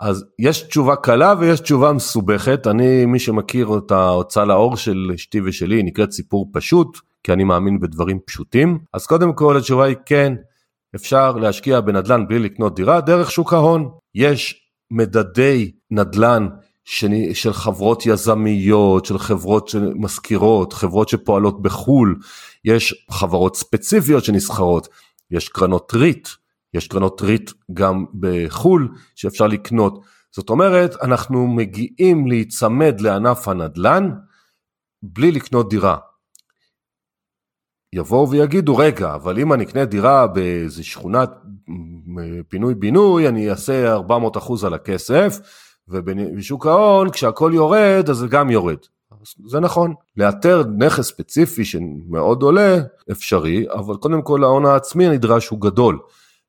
אז 0.00 0.24
יש 0.38 0.62
תשובה 0.62 0.96
קלה 0.96 1.34
ויש 1.38 1.60
תשובה 1.60 1.92
מסובכת, 1.92 2.66
אני 2.66 3.06
מי 3.06 3.18
שמכיר 3.18 3.68
את 3.86 3.90
ההוצאה 3.90 4.44
לאור 4.44 4.76
של 4.76 5.10
אשתי 5.14 5.40
ושלי 5.40 5.82
נקראת 5.82 6.12
סיפור 6.12 6.50
פשוט, 6.52 6.98
כי 7.22 7.32
אני 7.32 7.44
מאמין 7.44 7.80
בדברים 7.80 8.18
פשוטים, 8.26 8.78
אז 8.92 9.06
קודם 9.06 9.32
כל 9.32 9.56
התשובה 9.56 9.84
היא 9.84 9.96
כן, 10.06 10.34
אפשר 10.94 11.32
להשקיע 11.32 11.80
בנדל"ן 11.80 12.26
בלי 12.28 12.38
לקנות 12.38 12.74
דירה 12.74 13.00
דרך 13.00 13.30
שוק 13.30 13.52
ההון, 13.52 13.90
יש 14.14 14.66
מדדי 14.90 15.72
נדל"ן 15.90 16.48
של, 16.84 17.08
של 17.32 17.52
חברות 17.52 18.06
יזמיות, 18.06 19.04
של 19.04 19.18
חברות 19.18 19.68
שמשכירות, 19.68 20.72
חברות 20.72 21.08
שפועלות 21.08 21.62
בחו"ל, 21.62 22.16
יש 22.64 23.06
חברות 23.10 23.56
ספציפיות 23.56 24.24
שנסחרות, 24.24 24.88
יש 25.30 25.48
קרנות 25.48 25.92
ריט, 25.94 26.28
יש 26.74 26.88
קרנות 26.88 27.22
ריט 27.22 27.50
גם 27.72 28.04
בחו"ל 28.20 28.88
שאפשר 29.14 29.46
לקנות. 29.46 30.04
זאת 30.32 30.50
אומרת, 30.50 30.96
אנחנו 31.02 31.46
מגיעים 31.46 32.26
להיצמד 32.26 33.00
לענף 33.00 33.48
הנדל"ן 33.48 34.10
בלי 35.02 35.32
לקנות 35.32 35.70
דירה. 35.70 35.96
יבואו 37.92 38.30
ויגידו, 38.30 38.76
רגע, 38.76 39.14
אבל 39.14 39.38
אם 39.38 39.52
אני 39.52 39.64
אקנה 39.64 39.84
דירה 39.84 40.26
באיזה 40.26 40.84
שכונת 40.84 41.30
פינוי-בינוי, 42.48 43.28
אני 43.28 43.50
אעשה 43.50 43.96
400% 43.96 44.66
על 44.66 44.74
הכסף, 44.74 45.40
ובשוק 45.88 46.66
ההון, 46.66 47.10
כשהכול 47.10 47.54
יורד, 47.54 48.10
אז 48.10 48.16
זה 48.16 48.26
גם 48.26 48.50
יורד. 48.50 48.76
זה 49.46 49.60
נכון, 49.60 49.94
לאתר 50.16 50.62
נכס 50.78 51.08
ספציפי 51.08 51.64
שמאוד 51.64 52.42
עולה, 52.42 52.78
אפשרי, 53.10 53.66
אבל 53.72 53.96
קודם 53.96 54.22
כל 54.22 54.44
ההון 54.44 54.66
העצמי 54.66 55.06
הנדרש 55.06 55.48
הוא 55.48 55.60
גדול. 55.60 55.98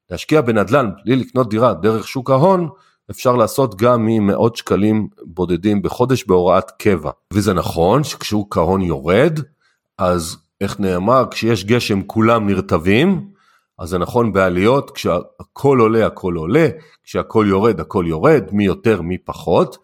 להשקיע 0.09 0.41
בנדל"ן 0.41 0.89
בלי 1.05 1.15
לקנות 1.15 1.49
דירה 1.49 1.73
דרך 1.73 2.07
שוק 2.07 2.29
ההון, 2.29 2.69
אפשר 3.11 3.35
לעשות 3.35 3.75
גם 3.75 4.05
ממאות 4.05 4.55
שקלים 4.55 5.07
בודדים 5.25 5.81
בחודש 5.81 6.23
בהוראת 6.23 6.71
קבע. 6.71 7.11
וזה 7.33 7.53
נכון 7.53 8.03
שכששוק 8.03 8.57
ההון 8.57 8.81
יורד, 8.81 9.39
אז 9.97 10.37
איך 10.61 10.79
נאמר, 10.79 11.23
כשיש 11.31 11.65
גשם 11.65 12.01
כולם 12.01 12.47
נרטבים, 12.47 13.27
אז 13.79 13.89
זה 13.89 13.97
נכון 13.97 14.33
בעליות, 14.33 14.91
כשהכל 14.91 15.79
עולה 15.79 16.05
הכל 16.07 16.35
עולה, 16.35 16.67
כשהכל 17.03 17.45
יורד 17.49 17.79
הכל 17.79 18.05
יורד, 18.07 18.43
מי 18.51 18.65
יותר 18.65 19.01
מי 19.01 19.17
פחות, 19.17 19.77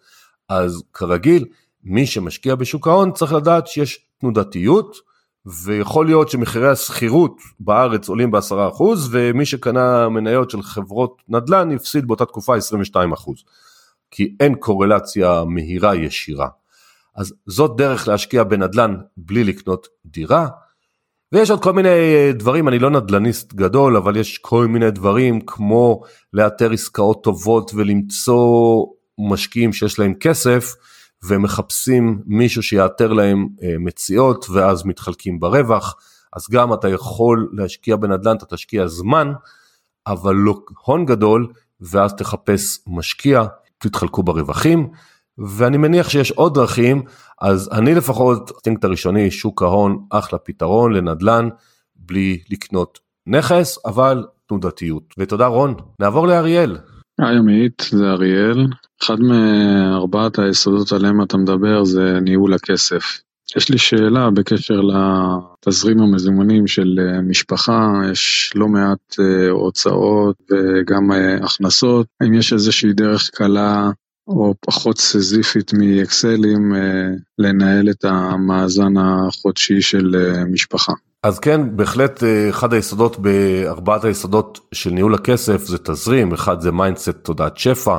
אז 0.49 0.83
כרגיל, 0.93 1.45
מי 1.83 2.05
שמשקיע 2.05 2.55
בשוק 2.55 2.87
ההון 2.87 3.11
צריך 3.11 3.33
לדעת 3.33 3.67
שיש 3.67 4.05
תנודתיות, 4.19 4.97
ויכול 5.45 6.05
להיות 6.05 6.29
שמחירי 6.29 6.69
השכירות 6.69 7.37
בארץ 7.59 8.09
עולים 8.09 8.31
ב-10% 8.31 8.83
ומי 9.11 9.45
שקנה 9.45 10.09
מניות 10.09 10.49
של 10.49 10.61
חברות 10.61 11.21
נדל"ן 11.27 11.71
יפסיד 11.71 12.07
באותה 12.07 12.25
תקופה 12.25 12.55
22%, 12.55 12.97
כי 14.11 14.35
אין 14.39 14.55
קורלציה 14.55 15.43
מהירה 15.47 15.95
ישירה. 15.95 16.47
אז 17.15 17.33
זאת 17.45 17.77
דרך 17.77 18.07
להשקיע 18.07 18.43
בנדל"ן 18.43 18.95
בלי 19.17 19.43
לקנות 19.43 19.87
דירה. 20.05 20.47
ויש 21.31 21.51
עוד 21.51 21.63
כל 21.63 21.73
מיני 21.73 21.89
אה, 21.89 22.31
דברים, 22.33 22.67
אני 22.67 22.79
לא 22.79 22.89
נדל"ניסט 22.89 23.53
גדול, 23.53 23.97
אבל 23.97 24.17
יש 24.17 24.37
כל 24.37 24.67
מיני 24.67 24.91
דברים 24.91 25.41
כמו 25.41 26.01
לאתר 26.33 26.71
עסקאות 26.71 27.23
טובות 27.23 27.71
ולמצוא 27.75 28.85
משקיעים 29.19 29.73
שיש 29.73 29.99
להם 29.99 30.13
כסף 30.13 30.73
ומחפשים 31.23 32.21
מישהו 32.25 32.63
שיאתר 32.63 33.13
להם 33.13 33.47
אה, 33.63 33.75
מציאות 33.79 34.49
ואז 34.49 34.85
מתחלקים 34.85 35.39
ברווח. 35.39 35.95
אז 36.33 36.47
גם 36.51 36.73
אתה 36.73 36.89
יכול 36.89 37.49
להשקיע 37.53 37.95
בנדל"ן, 37.95 38.35
אתה 38.35 38.45
תשקיע 38.45 38.87
זמן, 38.87 39.33
אבל 40.07 40.35
לא 40.35 40.55
הון 40.85 41.05
גדול, 41.05 41.47
ואז 41.81 42.13
תחפש 42.13 42.79
משקיע, 42.87 43.43
תתחלקו 43.77 44.23
ברווחים. 44.23 44.89
ואני 45.37 45.77
מניח 45.77 46.09
שיש 46.09 46.31
עוד 46.31 46.53
דרכים, 46.53 47.01
אז 47.41 47.69
אני 47.71 47.95
לפחות, 47.95 48.51
הסטינקט 48.55 48.83
הראשוני, 48.83 49.31
שוק 49.31 49.61
ההון, 49.61 50.05
אחלה 50.09 50.39
פתרון 50.39 50.93
לנדל"ן, 50.93 51.49
בלי 51.95 52.39
לקנות 52.49 52.99
נכס, 53.27 53.77
אבל 53.85 54.25
תנודתיות. 54.47 55.03
ותודה 55.17 55.47
רון. 55.47 55.73
נעבור 55.99 56.27
לאריאל. 56.27 56.77
היי 57.19 57.37
עמית, 57.37 57.85
זה 57.91 58.05
אריאל. 58.05 58.67
אחד 59.03 59.19
מארבעת 59.19 60.39
היסודות 60.39 60.91
עליהם 60.91 61.21
אתה 61.21 61.37
מדבר 61.37 61.83
זה 61.83 62.19
ניהול 62.21 62.53
הכסף. 62.53 63.21
יש 63.55 63.69
לי 63.69 63.77
שאלה 63.77 64.29
בקשר 64.29 64.81
לתזרים 64.81 65.99
המזומנים 65.99 66.67
של 66.67 66.99
אה, 66.99 67.21
משפחה, 67.21 67.91
יש 68.11 68.51
לא 68.55 68.67
מעט 68.67 69.19
אה, 69.19 69.49
הוצאות 69.49 70.35
וגם 70.51 71.11
אה, 71.11 71.35
הכנסות. 71.35 72.07
האם 72.21 72.33
יש 72.33 72.53
איזושהי 72.53 72.93
דרך 72.93 73.29
קלה 73.33 73.91
או 74.27 74.53
פחות 74.61 74.97
סיזיפית 74.97 75.71
מאקסלים 75.73 76.73
לנהל 77.37 77.89
את 77.89 78.05
המאזן 78.05 78.93
החודשי 78.97 79.81
של 79.81 80.15
משפחה? 80.51 80.93
אז 81.23 81.39
כן, 81.39 81.75
בהחלט 81.75 82.23
אחד 82.49 82.73
היסודות 82.73 83.19
בארבעת 83.19 84.03
היסודות 84.03 84.59
של 84.73 84.89
ניהול 84.89 85.15
הכסף 85.15 85.65
זה 85.65 85.77
תזרים, 85.77 86.33
אחד 86.33 86.61
זה 86.61 86.71
mindset 86.71 87.09
תודעת 87.09 87.57
שפע, 87.57 87.97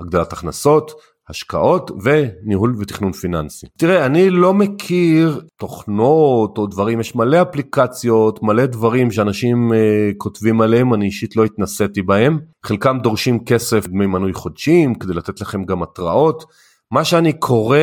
הגדלת 0.00 0.32
הכנסות, 0.32 0.92
השקעות 1.28 1.90
וניהול 2.02 2.76
ותכנון 2.78 3.12
פיננסי. 3.12 3.66
תראה, 3.78 4.06
אני 4.06 4.30
לא 4.30 4.54
מכיר 4.54 5.40
תוכנות 5.56 6.58
או 6.58 6.66
דברים, 6.66 7.00
יש 7.00 7.14
מלא 7.14 7.42
אפליקציות, 7.42 8.42
מלא 8.42 8.66
דברים 8.66 9.10
שאנשים 9.10 9.72
אה, 9.72 9.74
כותבים 10.16 10.60
עליהם, 10.60 10.94
אני 10.94 11.06
אישית 11.06 11.36
לא 11.36 11.44
התנסיתי 11.44 12.02
בהם. 12.02 12.38
חלקם 12.64 12.98
דורשים 13.02 13.44
כסף 13.44 13.86
דמי 13.86 14.06
מנוי 14.06 14.32
חודשיים 14.32 14.94
כדי 14.94 15.14
לתת 15.14 15.40
לכם 15.40 15.64
גם 15.64 15.82
התראות. 15.82 16.44
מה 16.90 17.04
שאני 17.04 17.32
קורא, 17.32 17.78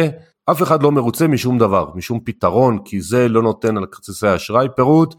אף 0.51 0.63
אחד 0.63 0.84
לא 0.84 0.91
מרוצה 0.91 1.27
משום 1.27 1.58
דבר, 1.58 1.89
משום 1.95 2.19
פתרון, 2.25 2.79
כי 2.86 3.01
זה 3.01 3.27
לא 3.27 3.41
נותן 3.41 3.77
על 3.77 3.86
כרטיסי 3.86 4.36
אשראי 4.36 4.67
פירוט, 4.75 5.15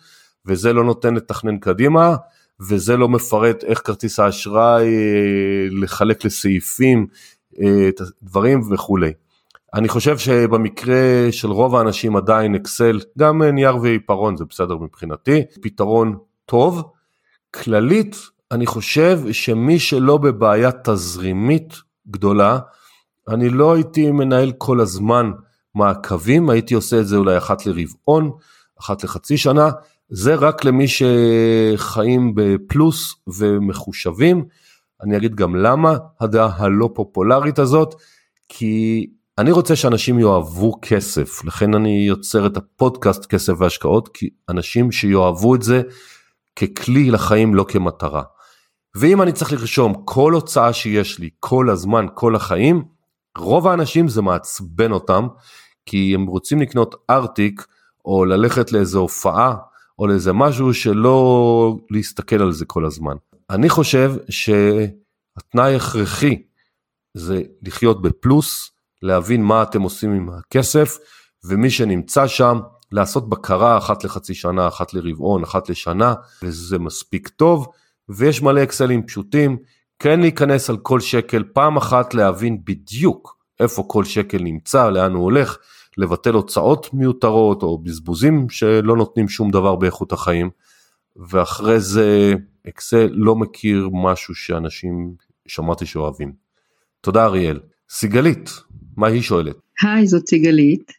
וזה 0.46 0.72
לא 0.72 0.84
נותן 0.84 1.14
לתכנן 1.14 1.58
קדימה. 1.58 2.16
וזה 2.60 2.96
לא 2.96 3.08
מפרט 3.08 3.64
איך 3.64 3.80
כרטיס 3.84 4.20
האשראי 4.20 4.86
אה, 4.86 5.68
לחלק 5.82 6.24
לסעיפים 6.24 7.06
את 7.88 8.00
הדברים 8.00 8.72
וכולי. 8.72 9.12
אני 9.74 9.88
חושב 9.88 10.18
שבמקרה 10.18 11.28
של 11.30 11.50
רוב 11.50 11.76
האנשים 11.76 12.16
עדיין 12.16 12.54
אקסל, 12.54 13.00
גם 13.18 13.42
נייר 13.42 13.76
ועיפרון 13.76 14.36
זה 14.36 14.44
בסדר 14.44 14.76
מבחינתי, 14.76 15.42
פתרון 15.62 16.16
טוב. 16.46 16.82
כללית, 17.54 18.16
אני 18.52 18.66
חושב 18.66 19.20
שמי 19.32 19.78
שלא 19.78 20.16
בבעיה 20.16 20.70
תזרימית 20.84 21.74
גדולה, 22.10 22.58
אני 23.28 23.48
לא 23.48 23.74
הייתי 23.74 24.10
מנהל 24.10 24.52
כל 24.58 24.80
הזמן 24.80 25.30
מעקבים, 25.74 26.50
הייתי 26.50 26.74
עושה 26.74 27.00
את 27.00 27.06
זה 27.06 27.16
אולי 27.16 27.38
אחת 27.38 27.66
לרבעון, 27.66 28.30
אחת 28.80 29.04
לחצי 29.04 29.36
שנה, 29.36 29.70
זה 30.10 30.34
רק 30.34 30.64
למי 30.64 30.86
שחיים 30.88 32.32
בפלוס 32.34 33.14
ומחושבים. 33.38 34.44
אני 35.02 35.16
אגיד 35.16 35.34
גם 35.34 35.56
למה 35.56 35.96
הדעה 36.20 36.56
הלא 36.56 36.90
פופולרית 36.94 37.58
הזאת, 37.58 37.94
כי 38.48 39.06
אני 39.38 39.52
רוצה 39.52 39.76
שאנשים 39.76 40.18
יאהבו 40.18 40.78
כסף, 40.82 41.44
לכן 41.44 41.74
אני 41.74 42.04
יוצר 42.08 42.46
את 42.46 42.56
הפודקאסט 42.56 43.26
כסף 43.26 43.52
והשקעות, 43.58 44.08
כי 44.08 44.30
אנשים 44.48 44.92
שיאהבו 44.92 45.54
את 45.54 45.62
זה 45.62 45.82
ככלי 46.56 47.10
לחיים, 47.10 47.54
לא 47.54 47.64
כמטרה. 47.68 48.22
ואם 48.96 49.22
אני 49.22 49.32
צריך 49.32 49.52
לרשום 49.52 50.02
כל 50.04 50.32
הוצאה 50.32 50.72
שיש 50.72 51.18
לי, 51.18 51.30
כל 51.40 51.70
הזמן, 51.70 52.06
כל 52.14 52.36
החיים, 52.36 52.84
רוב 53.38 53.68
האנשים 53.68 54.08
זה 54.08 54.22
מעצבן 54.22 54.92
אותם, 54.92 55.26
כי 55.86 56.14
הם 56.14 56.26
רוצים 56.26 56.60
לקנות 56.60 56.94
ארטיק, 57.10 57.66
או 58.04 58.24
ללכת 58.24 58.72
לאיזו 58.72 59.00
הופעה, 59.00 59.56
או 59.98 60.06
לאיזה 60.06 60.32
משהו 60.32 60.74
שלא 60.74 61.76
להסתכל 61.90 62.42
על 62.42 62.52
זה 62.52 62.64
כל 62.64 62.84
הזמן. 62.84 63.16
אני 63.50 63.68
חושב 63.68 64.14
שהתנאי 64.28 65.74
הכרחי 65.74 66.42
זה 67.14 67.42
לחיות 67.62 68.02
בפלוס, 68.02 68.70
להבין 69.02 69.42
מה 69.42 69.62
אתם 69.62 69.82
עושים 69.82 70.12
עם 70.12 70.28
הכסף, 70.28 70.98
ומי 71.44 71.70
שנמצא 71.70 72.26
שם, 72.26 72.60
לעשות 72.92 73.28
בקרה 73.28 73.78
אחת 73.78 74.04
לחצי 74.04 74.34
שנה, 74.34 74.68
אחת 74.68 74.94
לרבעון, 74.94 75.42
אחת 75.42 75.68
לשנה, 75.68 76.14
וזה 76.42 76.78
מספיק 76.78 77.28
טוב, 77.28 77.66
ויש 78.08 78.42
מלא 78.42 78.62
אקסלים 78.62 79.06
פשוטים, 79.06 79.56
כן 79.98 80.20
להיכנס 80.20 80.70
על 80.70 80.76
כל 80.76 81.00
שקל, 81.00 81.44
פעם 81.52 81.76
אחת 81.76 82.14
להבין 82.14 82.64
בדיוק 82.64 83.36
איפה 83.60 83.84
כל 83.88 84.04
שקל 84.04 84.38
נמצא, 84.38 84.90
לאן 84.90 85.12
הוא 85.12 85.24
הולך, 85.24 85.56
לבטל 85.96 86.34
הוצאות 86.34 86.94
מיותרות 86.94 87.62
או 87.62 87.78
בזבוזים 87.78 88.48
שלא 88.50 88.96
נותנים 88.96 89.28
שום 89.28 89.50
דבר 89.50 89.76
באיכות 89.76 90.12
החיים, 90.12 90.50
ואחרי 91.16 91.80
זה 91.80 92.34
אקסל 92.68 93.08
לא 93.12 93.36
מכיר 93.36 93.88
משהו 93.92 94.34
שאנשים 94.34 95.14
שמעתי 95.48 95.86
שאוהבים. 95.86 96.32
תודה 97.00 97.24
אריאל. 97.24 97.60
סיגלית, 97.90 98.50
מה 98.96 99.06
היא 99.06 99.22
שואלת? 99.22 99.56
היי, 99.82 100.06
זאת 100.06 100.28
סיגלית. 100.28 100.92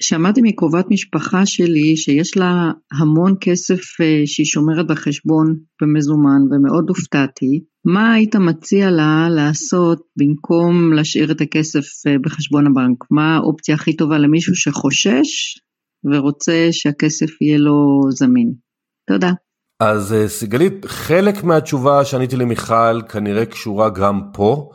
שמעתי 0.00 0.40
מקרובת 0.44 0.86
משפחה 0.90 1.46
שלי 1.46 1.96
שיש 1.96 2.36
לה 2.36 2.70
המון 2.92 3.34
כסף 3.40 4.00
אה, 4.00 4.22
שהיא 4.26 4.46
שומרת 4.46 4.86
בחשבון 4.86 5.56
במזומן 5.82 6.42
ומאוד 6.50 6.88
הופתעתי. 6.88 7.64
מה 7.84 8.12
היית 8.12 8.36
מציע 8.36 8.90
לה 8.90 9.28
לעשות 9.30 10.02
במקום 10.16 10.92
להשאיר 10.92 11.32
את 11.32 11.40
הכסף 11.40 12.06
אה, 12.06 12.16
בחשבון 12.24 12.66
הבנק? 12.66 12.96
מה 13.10 13.36
האופציה 13.36 13.74
הכי 13.74 13.96
טובה 13.96 14.18
למישהו 14.18 14.54
שחושש 14.54 15.58
ורוצה 16.12 16.68
שהכסף 16.70 17.42
יהיה 17.42 17.58
לו 17.58 18.00
זמין? 18.10 18.52
תודה. 19.06 19.32
אז 19.80 20.12
אה, 20.12 20.28
סיגלית, 20.28 20.86
חלק 20.86 21.44
מהתשובה 21.44 22.04
שעניתי 22.04 22.36
למיכל 22.36 23.02
כנראה 23.08 23.46
קשורה 23.46 23.90
גם 23.90 24.20
פה, 24.32 24.70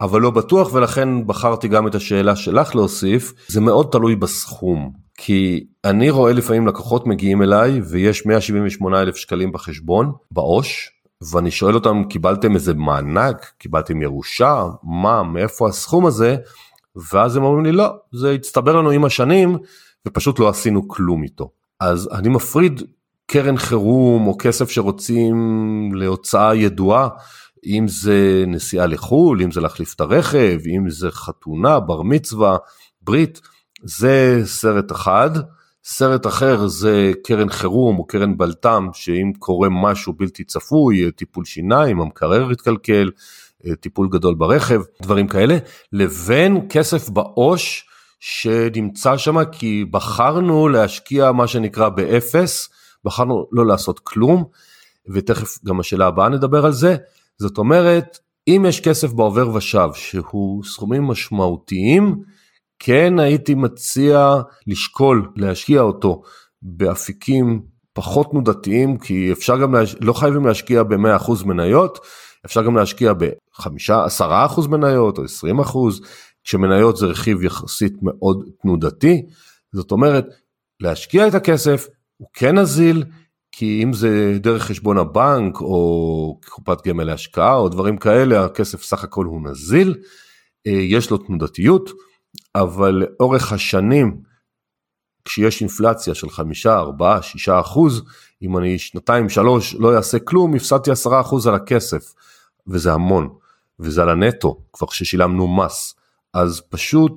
אבל 0.00 0.20
לא 0.20 0.30
בטוח 0.30 0.74
ולכן 0.74 1.26
בחרתי 1.26 1.68
גם 1.68 1.86
את 1.86 1.94
השאלה 1.94 2.36
שלך 2.36 2.74
להוסיף, 2.74 3.32
זה 3.48 3.60
מאוד 3.60 3.88
תלוי 3.92 4.16
בסכום, 4.16 4.92
כי 5.16 5.66
אני 5.84 6.10
רואה 6.10 6.32
לפעמים 6.32 6.66
לקוחות 6.66 7.06
מגיעים 7.06 7.42
אליי 7.42 7.80
ויש 7.80 8.26
178 8.26 9.02
אלף 9.02 9.16
שקלים 9.16 9.52
בחשבון, 9.52 10.12
בעו"ש, 10.30 10.90
ואני 11.32 11.50
שואל 11.50 11.74
אותם, 11.74 12.02
קיבלתם 12.08 12.54
איזה 12.54 12.74
מענק? 12.74 13.52
קיבלתם 13.58 14.02
ירושה? 14.02 14.64
מה? 14.82 15.22
מאיפה 15.22 15.68
הסכום 15.68 16.06
הזה? 16.06 16.36
ואז 17.12 17.36
הם 17.36 17.44
אומרים 17.44 17.64
לי, 17.64 17.72
לא, 17.72 17.88
זה 18.12 18.30
הצטבר 18.30 18.76
לנו 18.76 18.90
עם 18.90 19.04
השנים 19.04 19.58
ופשוט 20.06 20.38
לא 20.38 20.48
עשינו 20.48 20.88
כלום 20.88 21.22
איתו. 21.22 21.50
אז 21.80 22.08
אני 22.12 22.28
מפריד 22.28 22.82
קרן 23.34 23.56
חירום 23.56 24.26
או 24.26 24.36
כסף 24.38 24.70
שרוצים 24.70 25.34
להוצאה 25.94 26.54
ידועה, 26.54 27.08
אם 27.66 27.88
זה 27.88 28.44
נסיעה 28.46 28.86
לחו"ל, 28.86 29.42
אם 29.42 29.50
זה 29.50 29.60
להחליף 29.60 29.94
את 29.94 30.00
הרכב, 30.00 30.58
אם 30.76 30.90
זה 30.90 31.10
חתונה, 31.10 31.80
בר 31.80 32.02
מצווה, 32.02 32.56
ברית, 33.02 33.40
זה 33.82 34.42
סרט 34.44 34.92
אחד. 34.92 35.30
סרט 35.84 36.26
אחר 36.26 36.66
זה 36.66 37.12
קרן 37.24 37.50
חירום 37.50 37.98
או 37.98 38.06
קרן 38.06 38.36
בלת"ם, 38.36 38.88
שאם 38.92 39.32
קורה 39.38 39.68
משהו 39.70 40.12
בלתי 40.12 40.44
צפוי, 40.44 41.10
טיפול 41.10 41.44
שיניים, 41.44 42.00
המקרר 42.00 42.52
יתקלקל, 42.52 43.10
טיפול 43.80 44.08
גדול 44.08 44.34
ברכב, 44.34 44.80
דברים 45.02 45.28
כאלה, 45.28 45.58
לבין 45.92 46.66
כסף 46.68 47.08
בעו"ש 47.08 47.84
שנמצא 48.20 49.16
שם 49.16 49.44
כי 49.52 49.84
בחרנו 49.90 50.68
להשקיע 50.68 51.32
מה 51.32 51.46
שנקרא 51.46 51.88
באפס, 51.88 52.68
בחרנו 53.04 53.46
לא 53.52 53.66
לעשות 53.66 53.98
כלום, 53.98 54.44
ותכף 55.08 55.64
גם 55.64 55.80
השאלה 55.80 56.06
הבאה 56.06 56.28
נדבר 56.28 56.66
על 56.66 56.72
זה. 56.72 56.96
זאת 57.38 57.58
אומרת, 57.58 58.18
אם 58.48 58.64
יש 58.68 58.80
כסף 58.80 59.12
בעובר 59.12 59.54
ושב 59.54 59.88
שהוא 59.94 60.64
סכומים 60.64 61.02
משמעותיים, 61.02 62.22
כן 62.78 63.18
הייתי 63.18 63.54
מציע 63.54 64.36
לשקול 64.66 65.32
להשקיע 65.36 65.80
אותו 65.80 66.22
באפיקים 66.62 67.62
פחות 67.92 68.30
תנודתיים, 68.30 68.98
כי 68.98 69.32
אפשר 69.32 69.58
גם, 69.58 69.74
להש... 69.74 69.96
לא 70.00 70.12
חייבים 70.12 70.46
להשקיע 70.46 70.82
ב-100% 70.82 71.44
מניות, 71.44 71.98
אפשר 72.46 72.62
גם 72.62 72.76
להשקיע 72.76 73.12
ב-5-10% 73.12 74.68
מניות 74.68 75.18
או 75.18 75.24
20%, 75.24 75.76
שמניות 76.44 76.96
זה 76.96 77.06
רכיב 77.06 77.44
יחסית 77.44 77.92
מאוד 78.02 78.48
תנודתי, 78.62 79.22
זאת 79.72 79.90
אומרת, 79.90 80.26
להשקיע 80.80 81.28
את 81.28 81.34
הכסף 81.34 81.86
הוא 82.16 82.28
כן 82.32 82.58
נזיל, 82.58 83.04
כי 83.52 83.80
אם 83.82 83.92
זה 83.92 84.38
דרך 84.40 84.62
חשבון 84.62 84.98
הבנק 84.98 85.60
או 85.60 86.40
קופת 86.48 86.86
גמל 86.86 87.04
להשקעה 87.04 87.54
או 87.54 87.68
דברים 87.68 87.96
כאלה, 87.96 88.44
הכסף 88.44 88.82
סך 88.82 89.04
הכל 89.04 89.24
הוא 89.24 89.48
נזיל, 89.48 89.94
אה, 90.66 90.72
יש 90.72 91.10
לו 91.10 91.18
תנודתיות, 91.18 91.90
אבל 92.54 92.90
לאורך 92.90 93.52
השנים, 93.52 94.20
כשיש 95.24 95.60
אינפלציה 95.60 96.14
של 96.14 96.30
חמישה, 96.30 96.78
ארבעה, 96.78 97.22
שישה 97.22 97.60
אחוז, 97.60 98.02
אם 98.42 98.58
אני 98.58 98.78
שנתיים, 98.78 99.28
שלוש 99.28 99.74
לא 99.74 99.96
אעשה 99.96 100.18
כלום, 100.18 100.54
הפסדתי 100.54 100.90
עשרה 100.90 101.20
אחוז 101.20 101.46
על 101.46 101.54
הכסף, 101.54 102.12
וזה 102.66 102.92
המון, 102.92 103.28
וזה 103.80 104.02
על 104.02 104.08
הנטו, 104.08 104.60
כבר 104.72 104.86
ששילמנו 104.90 105.56
מס. 105.56 105.94
אז 106.34 106.62
פשוט 106.70 107.12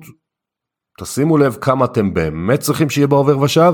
תשימו 1.00 1.38
לב 1.38 1.56
כמה 1.60 1.84
אתם 1.84 2.14
באמת 2.14 2.60
צריכים 2.60 2.90
שיהיה 2.90 3.06
בעובר 3.06 3.38
ושב, 3.38 3.72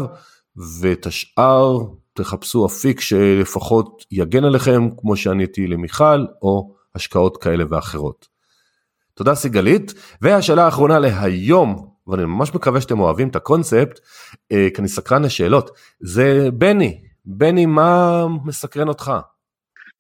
ואת 0.57 1.07
השאר 1.07 1.79
תחפשו 2.13 2.67
אפיק 2.67 3.01
שלפחות 3.01 4.05
יגן 4.11 4.45
עליכם, 4.45 4.89
כמו 5.01 5.17
שעניתי 5.17 5.67
למיכל, 5.67 6.25
או 6.43 6.75
השקעות 6.95 7.37
כאלה 7.37 7.65
ואחרות. 7.71 8.27
תודה 9.15 9.35
סיגלית, 9.35 9.95
והשאלה 10.23 10.65
האחרונה 10.65 10.99
להיום, 10.99 11.89
ואני 12.07 12.25
ממש 12.25 12.55
מקווה 12.55 12.81
שאתם 12.81 13.01
אוהבים 13.01 13.29
את 13.29 13.37
הקונספט, 13.37 14.01
אה, 14.53 14.69
כי 14.75 14.81
אני 14.81 14.89
סקרן 14.89 15.23
לשאלות, 15.23 15.71
זה 16.01 16.49
בני, 16.53 17.01
בני 17.25 17.67
מה 17.67 18.25
מסקרן 18.45 18.89
אותך? 18.89 19.13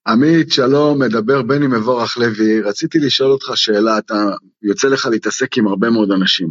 עמית, 0.07 0.52
שלום, 0.52 1.02
מדבר 1.02 1.42
בני 1.42 1.66
מבורך 1.66 2.18
לוי, 2.18 2.61
רציתי 2.61 2.98
לשאול 2.98 3.30
אותך 3.30 3.50
שאלה, 3.55 3.98
אתה 3.98 4.30
יוצא 4.62 4.88
לך 4.88 5.07
להתעסק 5.07 5.59
עם 5.59 5.66
הרבה 5.66 5.90
מאוד 5.90 6.11
אנשים. 6.11 6.50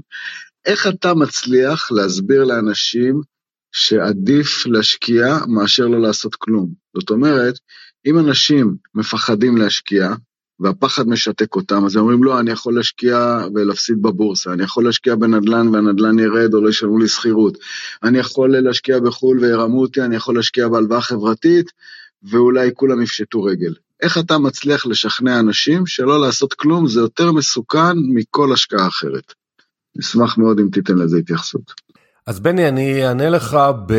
איך 0.66 0.88
אתה 0.88 1.14
מצליח 1.14 1.92
להסביר 1.92 2.44
לאנשים 2.44 3.22
שעדיף 3.74 4.68
להשקיע 4.68 5.38
מאשר 5.48 5.88
לא 5.88 6.02
לעשות 6.02 6.36
כלום? 6.36 6.70
זאת 6.98 7.10
אומרת, 7.10 7.54
אם 8.06 8.20
אנשים 8.20 8.76
מפחדים 8.96 9.58
להשקיע, 9.58 10.14
והפחד 10.60 11.08
משתק 11.08 11.56
אותם, 11.56 11.86
אז 11.86 11.96
הם 11.96 12.02
אומרים 12.02 12.24
לא, 12.24 12.40
אני 12.40 12.52
יכול 12.52 12.76
להשקיע 12.76 13.40
ולהפסיד 13.56 14.02
בבורסה, 14.02 14.54
אני 14.54 14.64
יכול 14.64 14.84
להשקיע 14.84 15.16
בנדל"ן 15.16 15.68
והנדל"ן 15.68 16.20
ירד 16.20 16.54
או 16.54 16.62
לא 16.62 16.70
ישלמו 16.70 17.00
לי 17.00 17.08
שכירות, 17.08 17.58
אני 18.04 18.20
יכול 18.20 18.58
להשקיע 18.58 19.00
בחו"ל 19.00 19.40
וירמו 19.40 19.82
אותי, 19.82 20.02
אני 20.02 20.16
יכול 20.16 20.36
להשקיע 20.36 20.68
בהלוואה 20.68 21.02
חברתית, 21.02 21.72
ואולי 22.24 22.70
כולם 22.74 23.02
יפשטו 23.02 23.44
רגל. 23.44 23.74
איך 24.02 24.18
אתה 24.18 24.38
מצליח 24.38 24.86
לשכנע 24.86 25.40
אנשים 25.40 25.86
שלא 25.86 26.22
לעשות 26.22 26.54
כלום 26.54 26.88
זה 26.88 27.00
יותר 27.00 27.32
מסוכן 27.32 27.98
מכל 28.14 28.54
השקעה 28.54 28.88
אחרת? 28.88 29.34
נשמח 29.96 30.38
מאוד 30.38 30.60
אם 30.60 30.70
תיתן 30.72 30.98
לזה 30.98 31.18
התייחסות. 31.18 31.74
אז 32.28 32.40
בני, 32.40 32.68
אני 32.68 33.08
אענה 33.08 33.30
לך 33.30 33.58
ב... 33.86 33.94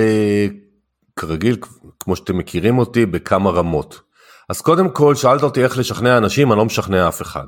כרגיל, 1.16 1.56
כמו 2.00 2.16
שאתם 2.16 2.38
מכירים 2.38 2.78
אותי, 2.78 3.06
בכמה 3.06 3.50
רמות. 3.50 4.00
אז 4.48 4.60
קודם 4.60 4.90
כל, 4.90 5.14
שאלת 5.14 5.42
אותי 5.42 5.64
איך 5.64 5.78
לשכנע 5.78 6.18
אנשים, 6.18 6.52
אני 6.52 6.58
לא 6.58 6.64
משכנע 6.64 7.08
אף 7.08 7.22
אחד. 7.22 7.46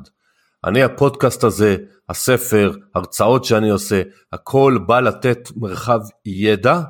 אני, 0.64 0.82
הפודקאסט 0.82 1.44
הזה, 1.44 1.76
הספר, 2.08 2.72
הרצאות 2.94 3.44
שאני 3.44 3.70
עושה, 3.70 4.02
הכל 4.32 4.78
בא 4.86 5.00
לתת 5.00 5.48
מרחב 5.56 6.00
ידע. 6.24 6.80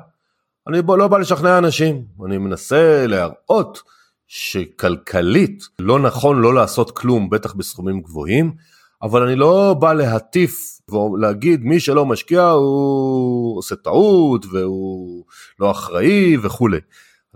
אני 0.67 0.81
לא 0.87 1.07
בא 1.07 1.17
לשכנע 1.17 1.57
אנשים, 1.57 2.03
אני 2.25 2.37
מנסה 2.37 3.07
להראות 3.07 3.81
שכלכלית 4.27 5.63
לא 5.79 5.99
נכון 5.99 6.41
לא 6.41 6.53
לעשות 6.53 6.91
כלום, 6.91 7.29
בטח 7.29 7.53
בסכומים 7.53 8.01
גבוהים, 8.01 8.53
אבל 9.01 9.23
אני 9.23 9.35
לא 9.35 9.75
בא 9.79 9.93
להטיף 9.93 10.81
ולהגיד 10.91 11.63
מי 11.63 11.79
שלא 11.79 12.05
משקיע 12.05 12.49
הוא 12.49 13.57
עושה 13.57 13.75
טעות 13.75 14.45
והוא 14.51 15.25
לא 15.59 15.71
אחראי 15.71 16.37
וכולי. 16.41 16.79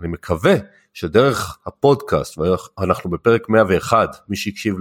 אני 0.00 0.08
מקווה 0.08 0.54
שדרך 0.94 1.58
הפודקאסט, 1.66 2.38
ואנחנו 2.38 3.10
בפרק 3.10 3.48
101, 3.48 4.16
מי 4.28 4.36
שהקשיב 4.36 4.76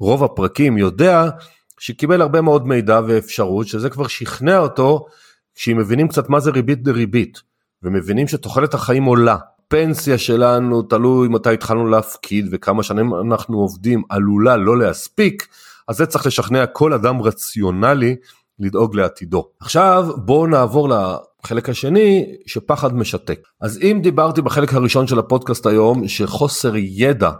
לרוב 0.00 0.24
הפרקים 0.24 0.78
יודע 0.78 1.30
שקיבל 1.78 2.20
הרבה 2.22 2.40
מאוד 2.40 2.66
מידע 2.66 3.00
ואפשרות, 3.06 3.66
שזה 3.66 3.90
כבר 3.90 4.06
שכנע 4.06 4.58
אותו, 4.58 5.06
כשהם 5.54 5.78
מבינים 5.78 6.08
קצת 6.08 6.28
מה 6.28 6.40
זה 6.40 6.50
ריבית 6.50 6.82
דריבית, 6.82 7.42
ומבינים 7.82 8.28
שתוחלת 8.28 8.74
החיים 8.74 9.04
עולה. 9.04 9.36
פנסיה 9.68 10.18
שלנו, 10.18 10.82
תלוי 10.82 11.28
מתי 11.28 11.54
התחלנו 11.54 11.88
להפקיד 11.88 12.48
וכמה 12.50 12.82
שנים 12.82 13.14
אנחנו 13.14 13.58
עובדים, 13.58 14.02
עלולה 14.08 14.56
לא 14.56 14.78
להספיק, 14.78 15.48
אז 15.88 15.96
זה 15.96 16.06
צריך 16.06 16.26
לשכנע 16.26 16.66
כל 16.66 16.92
אדם 16.92 17.22
רציונלי 17.22 18.16
לדאוג 18.58 18.96
לעתידו. 18.96 19.48
עכשיו 19.60 20.08
בואו 20.16 20.46
נעבור 20.46 20.88
לחלק 20.88 21.68
השני 21.68 22.34
שפחד 22.46 22.94
משתק. 22.94 23.40
אז 23.60 23.78
אם 23.82 24.00
דיברתי 24.02 24.42
בחלק 24.42 24.74
הראשון 24.74 25.06
של 25.06 25.18
הפודקאסט 25.18 25.66
היום 25.66 26.08
שחוסר 26.08 26.72
ידע 26.76 27.30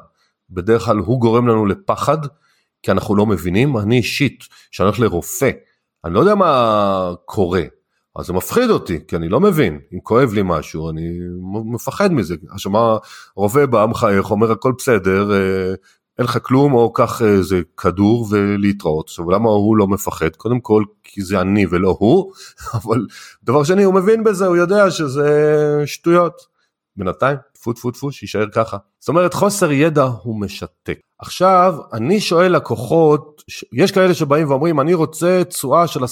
בדרך 0.51 0.82
כלל 0.82 0.96
הוא 0.96 1.20
גורם 1.20 1.49
לנו 1.49 1.66
לפחד 1.66 2.18
כי 2.82 2.90
אנחנו 2.90 3.16
לא 3.16 3.26
מבינים, 3.26 3.78
אני 3.78 3.96
אישית 3.96 4.44
שאני 4.70 4.86
הולך 4.86 5.01
לרופא, 5.01 5.51
אני 6.05 6.14
לא 6.14 6.20
יודע 6.20 6.34
מה 6.34 7.12
קורה, 7.24 7.62
אז 8.16 8.26
זה 8.26 8.32
מפחיד 8.32 8.70
אותי 8.70 8.99
כי 9.09 9.16
אני 9.16 9.28
לא 9.28 9.40
מבין, 9.40 9.80
אם 9.94 10.01
כואב 10.03 10.32
לי 10.32 10.40
משהו 10.44 10.90
אני 10.90 11.09
מפחד 11.64 12.12
מזה, 12.12 12.34
עכשיו 12.51 12.72
מה 12.72 12.96
רופא 13.36 13.66
בא 13.66 13.86
מחייך 13.86 14.30
אומר 14.30 14.53
הכל 14.53 14.72
בסדר, 14.78 15.32
אה, 15.32 15.74
אין 16.18 16.24
לך 16.24 16.38
כלום 16.42 16.72
או 16.74 16.92
קח 16.92 17.22
איזה 17.22 17.60
כדור 17.76 18.26
ולהתראות. 18.30 19.08
עכשיו 19.08 19.30
למה 19.30 19.48
הוא 19.48 19.76
לא 19.76 19.86
מפחד? 19.86 20.36
קודם 20.36 20.60
כל 20.60 20.84
כי 21.02 21.22
זה 21.22 21.40
אני 21.40 21.66
ולא 21.70 21.96
הוא, 21.98 22.32
אבל 22.84 23.06
דבר 23.42 23.64
שני 23.64 23.82
הוא 23.82 23.94
מבין 23.94 24.24
בזה, 24.24 24.46
הוא 24.46 24.56
יודע 24.56 24.90
שזה 24.90 25.28
שטויות. 25.86 26.58
בינתיים, 26.96 27.36
טפו 27.52 27.72
טפו 27.72 27.90
טפו, 27.90 28.12
שיישאר 28.12 28.46
ככה. 28.52 28.76
זאת 29.00 29.08
אומרת 29.08 29.34
חוסר 29.34 29.72
ידע 29.72 30.04
הוא 30.22 30.40
משתק. 30.40 30.98
עכשיו 31.18 31.74
אני 31.92 32.20
שואל 32.20 32.56
לקוחות, 32.56 33.42
יש 33.72 33.92
כאלה 33.92 34.14
שבאים 34.14 34.50
ואומרים 34.50 34.80
אני 34.80 34.94
רוצה 34.94 35.42
תשואה 35.48 35.86
של 35.86 36.04
10% 36.04 36.06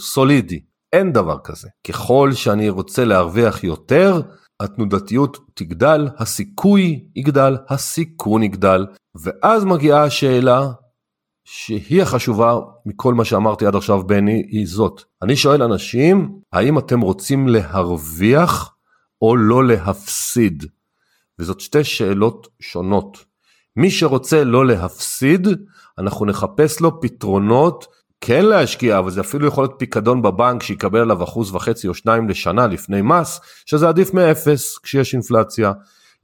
סולידי. 0.00 0.60
אין 0.92 1.12
דבר 1.12 1.38
כזה. 1.44 1.68
ככל 1.88 2.32
שאני 2.32 2.68
רוצה 2.68 3.04
להרוויח 3.04 3.64
יותר, 3.64 4.20
התנודתיות 4.60 5.38
תגדל, 5.54 6.08
הסיכוי 6.18 7.04
יגדל, 7.16 7.56
הסיכון 7.68 8.42
יגדל, 8.42 8.86
ואז 9.14 9.64
מגיעה 9.64 10.04
השאלה 10.04 10.72
שהיא 11.44 12.02
החשובה 12.02 12.58
מכל 12.86 13.14
מה 13.14 13.24
שאמרתי 13.24 13.66
עד 13.66 13.74
עכשיו 13.76 14.06
בני, 14.06 14.46
היא 14.50 14.66
זאת. 14.68 15.02
אני 15.22 15.36
שואל 15.36 15.62
אנשים, 15.62 16.40
האם 16.52 16.78
אתם 16.78 17.00
רוצים 17.00 17.48
להרוויח 17.48 18.74
או 19.22 19.36
לא 19.36 19.64
להפסיד? 19.64 20.64
וזאת 21.38 21.60
שתי 21.60 21.84
שאלות 21.84 22.48
שונות. 22.60 23.24
מי 23.76 23.90
שרוצה 23.90 24.44
לא 24.44 24.66
להפסיד, 24.66 25.48
אנחנו 25.98 26.26
נחפש 26.26 26.80
לו 26.80 27.00
פתרונות 27.00 27.86
כן 28.26 28.44
להשקיע, 28.44 28.98
אבל 28.98 29.10
זה 29.10 29.20
אפילו 29.20 29.46
יכול 29.46 29.64
להיות 29.64 29.74
פיקדון 29.78 30.22
בבנק 30.22 30.62
שיקבל 30.62 30.98
עליו 30.98 31.24
אחוז 31.24 31.54
וחצי 31.54 31.88
או 31.88 31.94
שניים 31.94 32.28
לשנה 32.28 32.66
לפני 32.66 33.02
מס, 33.02 33.40
שזה 33.66 33.88
עדיף 33.88 34.14
מאפס 34.14 34.78
כשיש 34.78 35.14
אינפלציה. 35.14 35.72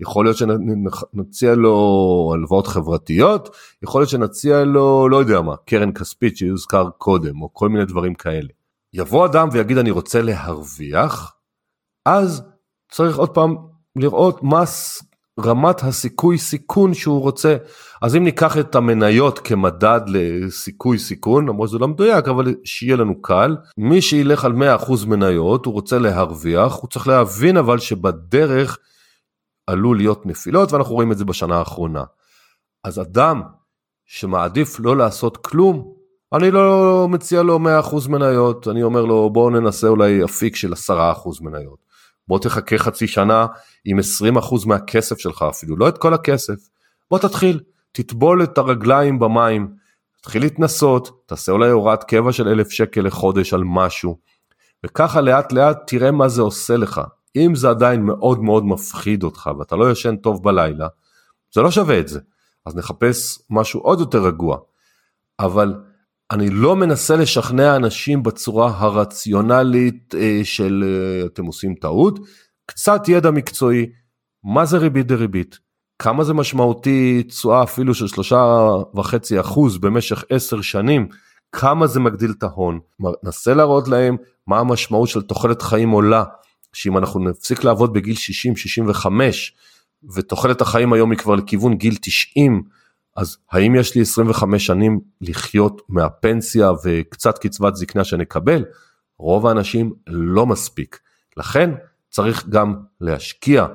יכול 0.01 0.25
להיות 0.25 0.37
שנציע 0.37 1.55
לו 1.55 2.33
הלוואות 2.35 2.67
חברתיות, 2.67 3.57
יכול 3.83 4.01
להיות 4.01 4.11
שנציע 4.11 4.65
לו, 4.65 5.09
לא 5.09 5.17
יודע 5.17 5.41
מה, 5.41 5.57
קרן 5.57 5.93
כספית 5.93 6.37
שיוזכר 6.37 6.89
קודם, 6.99 7.43
או 7.43 7.55
כל 7.55 7.69
מיני 7.69 7.85
דברים 7.85 8.15
כאלה. 8.15 8.49
יבוא 8.93 9.27
אדם 9.27 9.49
ויגיד 9.53 9.79
אני 9.79 9.91
רוצה 9.91 10.23
להרוויח, 10.23 11.35
אז 12.07 12.43
צריך 12.91 13.19
עוד 13.19 13.31
פעם 13.31 13.57
לראות 13.97 14.43
מה 14.43 14.67
רמת 15.41 15.83
הסיכוי 15.83 16.39
סיכון 16.39 16.95
שהוא 16.95 17.21
רוצה. 17.21 17.57
אז 18.03 18.17
אם 18.17 18.25
ניקח 18.25 18.59
את 18.59 18.75
המניות 18.75 19.39
כמדד 19.39 20.01
לסיכוי 20.07 20.99
סיכון, 20.99 21.49
למרות 21.49 21.69
שזה 21.69 21.79
לא 21.79 21.89
מדויק, 21.89 22.29
אבל 22.29 22.55
שיהיה 22.65 22.97
לנו 22.97 23.23
קל, 23.23 23.57
מי 23.79 24.03
שילך 24.03 24.45
על 24.45 24.53
100% 24.53 25.07
מניות, 25.07 25.67
הוא 25.67 25.75
רוצה 25.75 25.99
להרוויח, 25.99 26.75
הוא 26.75 26.91
צריך 26.91 27.09
להבין 27.09 27.57
אבל 27.57 27.79
שבדרך 27.79 28.79
עלול 29.67 29.97
להיות 29.97 30.27
נפילות, 30.27 30.73
ואנחנו 30.73 30.95
רואים 30.95 31.13
את 31.13 31.19
זה 31.19 31.25
בשנה 31.25 31.57
האחרונה. 31.57 32.05
אז 32.85 33.01
אדם 33.01 33.43
שמעדיף 34.07 34.81
לא 34.81 34.97
לעשות 34.97 35.37
כלום, 35.37 35.93
אני 36.35 36.51
לא 36.51 37.07
מציע 37.11 37.43
לו 37.43 37.59
100% 37.59 38.09
מניות, 38.09 38.69
אני 38.69 38.83
אומר 38.83 39.05
לו 39.05 39.31
בואו 39.31 39.51
ננסה 39.51 39.89
אולי 39.89 40.25
אפיק 40.25 40.57
של 40.57 40.73
10% 40.73 40.75
מניות. 41.41 41.92
בוא 42.33 42.39
תחכה 42.39 42.79
חצי 42.79 43.07
שנה 43.07 43.47
עם 43.85 43.99
20% 44.39 44.67
מהכסף 44.67 45.19
שלך 45.19 45.45
אפילו, 45.51 45.77
לא 45.77 45.89
את 45.89 45.99
כל 45.99 46.15
הכסף. 46.15 46.55
בוא 47.11 47.19
תתחיל, 47.19 47.61
תטבול 47.93 48.43
את 48.43 48.59
הרגליים 48.59 49.19
במים, 49.19 49.75
תתחיל 50.21 50.43
להתנסות, 50.43 51.23
תעשה 51.27 51.53
אולי 51.53 51.71
הוראת 51.71 52.05
קבע 52.05 52.33
של 52.33 52.49
אלף 52.49 52.71
שקל 52.71 53.01
לחודש 53.01 53.55
על 53.55 53.63
משהו, 53.65 54.19
וככה 54.85 55.21
לאט 55.21 55.53
לאט 55.53 55.79
תראה 55.87 56.11
מה 56.11 56.29
זה 56.29 56.43
עושה 56.43 56.77
לך. 56.77 57.01
אם 57.37 57.55
זה 57.55 57.71
עדיין 57.71 58.03
מאוד 58.03 58.43
מאוד 58.43 58.65
מפחיד 58.65 59.23
אותך 59.23 59.51
ואתה 59.59 59.77
לא 59.77 59.91
ישן 59.91 60.17
טוב 60.17 60.43
בלילה, 60.43 60.87
זה 61.55 61.61
לא 61.63 61.71
שווה 61.71 62.01
את 62.01 62.09
זה. 62.09 62.21
אז 62.67 62.77
נחפש 62.77 63.39
משהו 63.51 63.81
עוד 63.81 64.01
יותר 64.01 64.27
רגוע. 64.27 64.59
אבל 65.39 65.75
אני 66.33 66.51
לא 66.51 66.77
מנסה 66.77 67.17
לשכנע 67.17 67.77
אנשים 67.77 68.23
בצורה 68.23 68.73
הרציונלית 68.77 70.15
אה, 70.15 70.41
של 70.45 70.85
אה, 70.87 71.27
אתם 71.27 71.45
עושים 71.45 71.75
טעות, 71.75 72.19
קצת 72.67 73.09
ידע 73.09 73.31
מקצועי, 73.31 73.87
מה 74.45 74.65
זה 74.65 74.79
ריבית 74.79 75.07
דריבית, 75.07 75.59
כמה 75.99 76.25
זה 76.25 76.35
משמעותי 76.35 77.23
תשואה 77.23 77.63
אפילו 77.63 77.95
של 77.95 78.07
שלושה 78.07 78.69
וחצי 78.95 79.41
אחוז 79.41 79.79
במשך 79.79 80.25
עשר 80.31 80.61
שנים, 80.61 81.09
כמה 81.53 81.87
זה 81.87 82.01
מגדיל 82.01 82.31
את 82.39 82.43
ההון, 82.43 82.81
נסה 83.25 83.55
להראות 83.55 83.89
להם 83.89 84.17
מה 84.47 84.59
המשמעות 84.59 85.09
של 85.09 85.23
תוחלת 85.23 85.63
חיים 85.63 85.91
עולה, 85.91 86.25
שאם 86.73 86.99
אנחנו 86.99 87.21
נפסיק 87.21 87.65
לעבוד 87.65 87.93
בגיל 87.93 88.17
60-65 89.05 89.07
ותוחלת 90.15 90.61
החיים 90.61 90.93
היום 90.93 91.11
היא 91.11 91.19
כבר 91.19 91.35
לכיוון 91.35 91.75
גיל 91.75 91.97
90, 92.01 92.63
אז 93.17 93.39
האם 93.51 93.75
יש 93.75 93.95
לי 93.95 94.03
25 94.03 94.67
שנים 94.67 95.01
לחיות 95.21 95.83
מהפנסיה 95.89 96.71
וקצת 96.85 97.39
קצבת 97.39 97.77
זקנה 97.77 98.05
שנקבל? 98.05 98.65
רוב 99.19 99.47
האנשים 99.47 99.93
לא 100.07 100.47
מספיק. 100.47 101.01
לכן 101.37 101.71
צריך 102.11 102.49
גם 102.49 102.75
להשקיע, 103.01 103.67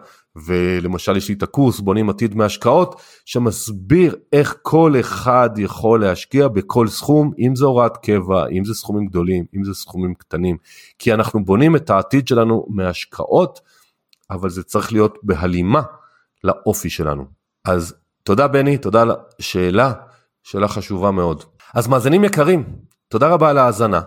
ולמשל 0.45 1.17
יש 1.17 1.29
לי 1.29 1.35
את 1.35 1.43
הקורס 1.43 1.79
בונים 1.79 2.09
עתיד 2.09 2.35
מהשקעות, 2.35 3.01
שמסביר 3.25 4.15
איך 4.33 4.55
כל 4.61 4.93
אחד 4.99 5.49
יכול 5.57 6.01
להשקיע 6.01 6.47
בכל 6.47 6.87
סכום, 6.87 7.31
אם 7.39 7.55
זה 7.55 7.65
הוראת 7.65 7.97
קבע, 7.97 8.47
אם 8.47 8.65
זה 8.65 8.73
סכומים 8.73 9.05
גדולים, 9.05 9.45
אם 9.55 9.63
זה 9.63 9.73
סכומים 9.73 10.13
קטנים, 10.13 10.57
כי 10.99 11.13
אנחנו 11.13 11.45
בונים 11.45 11.75
את 11.75 11.89
העתיד 11.89 12.27
שלנו 12.27 12.65
מהשקעות, 12.69 13.59
אבל 14.29 14.49
זה 14.49 14.63
צריך 14.63 14.93
להיות 14.93 15.17
בהלימה 15.23 15.81
לאופי 16.43 16.89
שלנו. 16.89 17.25
אז 17.65 17.95
תודה 18.27 18.47
בני, 18.47 18.77
תודה 18.77 19.01
על 19.01 19.11
השאלה, 19.39 19.93
שאלה 20.43 20.67
חשובה 20.67 21.11
מאוד. 21.11 21.43
אז 21.73 21.87
מאזינים 21.87 22.23
יקרים, 22.23 22.63
תודה 23.07 23.27
רבה 23.27 23.49
על 23.49 23.57
ההאזנה. 23.57 24.01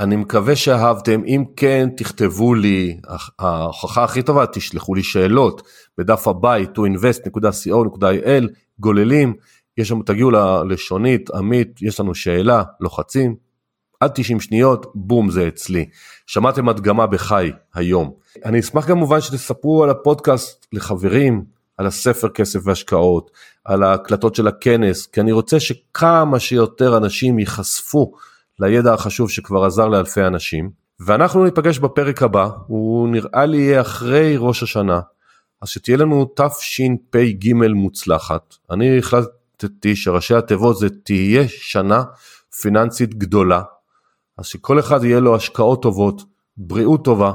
אני 0.00 0.16
מקווה 0.16 0.56
שאהבתם, 0.56 1.22
אם 1.24 1.44
כן 1.56 1.88
תכתבו 1.96 2.54
לי, 2.54 3.00
ההוכחה 3.38 4.04
הכי 4.04 4.22
טובה, 4.22 4.46
תשלחו 4.46 4.94
לי 4.94 5.02
שאלות 5.02 5.62
בדף 5.98 6.28
הבית 6.28 6.78
toinvest.co.il, 6.78 8.44
גוללים, 8.80 9.34
יש 9.78 9.88
שם, 9.88 10.02
תגיעו 10.02 10.30
ללשונית, 10.30 11.30
עמית, 11.30 11.82
יש 11.82 12.00
לנו 12.00 12.14
שאלה, 12.14 12.62
לוחצים, 12.80 13.36
עד 14.00 14.10
90 14.14 14.40
שניות, 14.40 14.92
בום 14.94 15.30
זה 15.30 15.48
אצלי. 15.48 15.88
שמעתם 16.26 16.68
הדגמה 16.68 17.06
בחי 17.06 17.50
היום. 17.74 18.12
אני 18.44 18.60
אשמח 18.60 18.86
כמובן 18.86 19.20
שתספרו 19.20 19.84
על 19.84 19.90
הפודקאסט 19.90 20.66
לחברים, 20.72 21.55
על 21.76 21.86
הספר 21.86 22.28
כסף 22.28 22.60
והשקעות, 22.64 23.30
על 23.64 23.82
ההקלטות 23.82 24.34
של 24.34 24.46
הכנס, 24.46 25.06
כי 25.06 25.20
אני 25.20 25.32
רוצה 25.32 25.60
שכמה 25.60 26.38
שיותר 26.38 26.96
אנשים 26.96 27.38
ייחשפו 27.38 28.12
לידע 28.58 28.94
החשוב 28.94 29.30
שכבר 29.30 29.64
עזר 29.64 29.88
לאלפי 29.88 30.22
אנשים. 30.22 30.70
ואנחנו 31.00 31.44
ניפגש 31.44 31.78
בפרק 31.78 32.22
הבא, 32.22 32.48
הוא 32.66 33.08
נראה 33.08 33.46
לי 33.46 33.56
יהיה 33.56 33.80
אחרי 33.80 34.36
ראש 34.38 34.62
השנה, 34.62 35.00
אז 35.62 35.68
שתהיה 35.68 35.96
לנו 35.96 36.34
תשפ"ג 36.36 37.52
מוצלחת. 37.74 38.54
אני 38.70 38.98
החלטתי 38.98 39.96
שראשי 39.96 40.34
התיבות 40.34 40.78
זה 40.78 40.88
תהיה 41.04 41.48
שנה 41.48 42.02
פיננסית 42.60 43.14
גדולה, 43.14 43.62
אז 44.38 44.46
שכל 44.46 44.78
אחד 44.80 45.04
יהיה 45.04 45.20
לו 45.20 45.36
השקעות 45.36 45.82
טובות, 45.82 46.22
בריאות 46.56 47.04
טובה, 47.04 47.32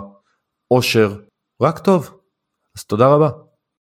עושר, 0.67 1.15
רק 1.61 1.79
טוב. 1.79 2.17
אז 2.77 2.83
תודה 2.83 3.07
רבה. 3.07 3.29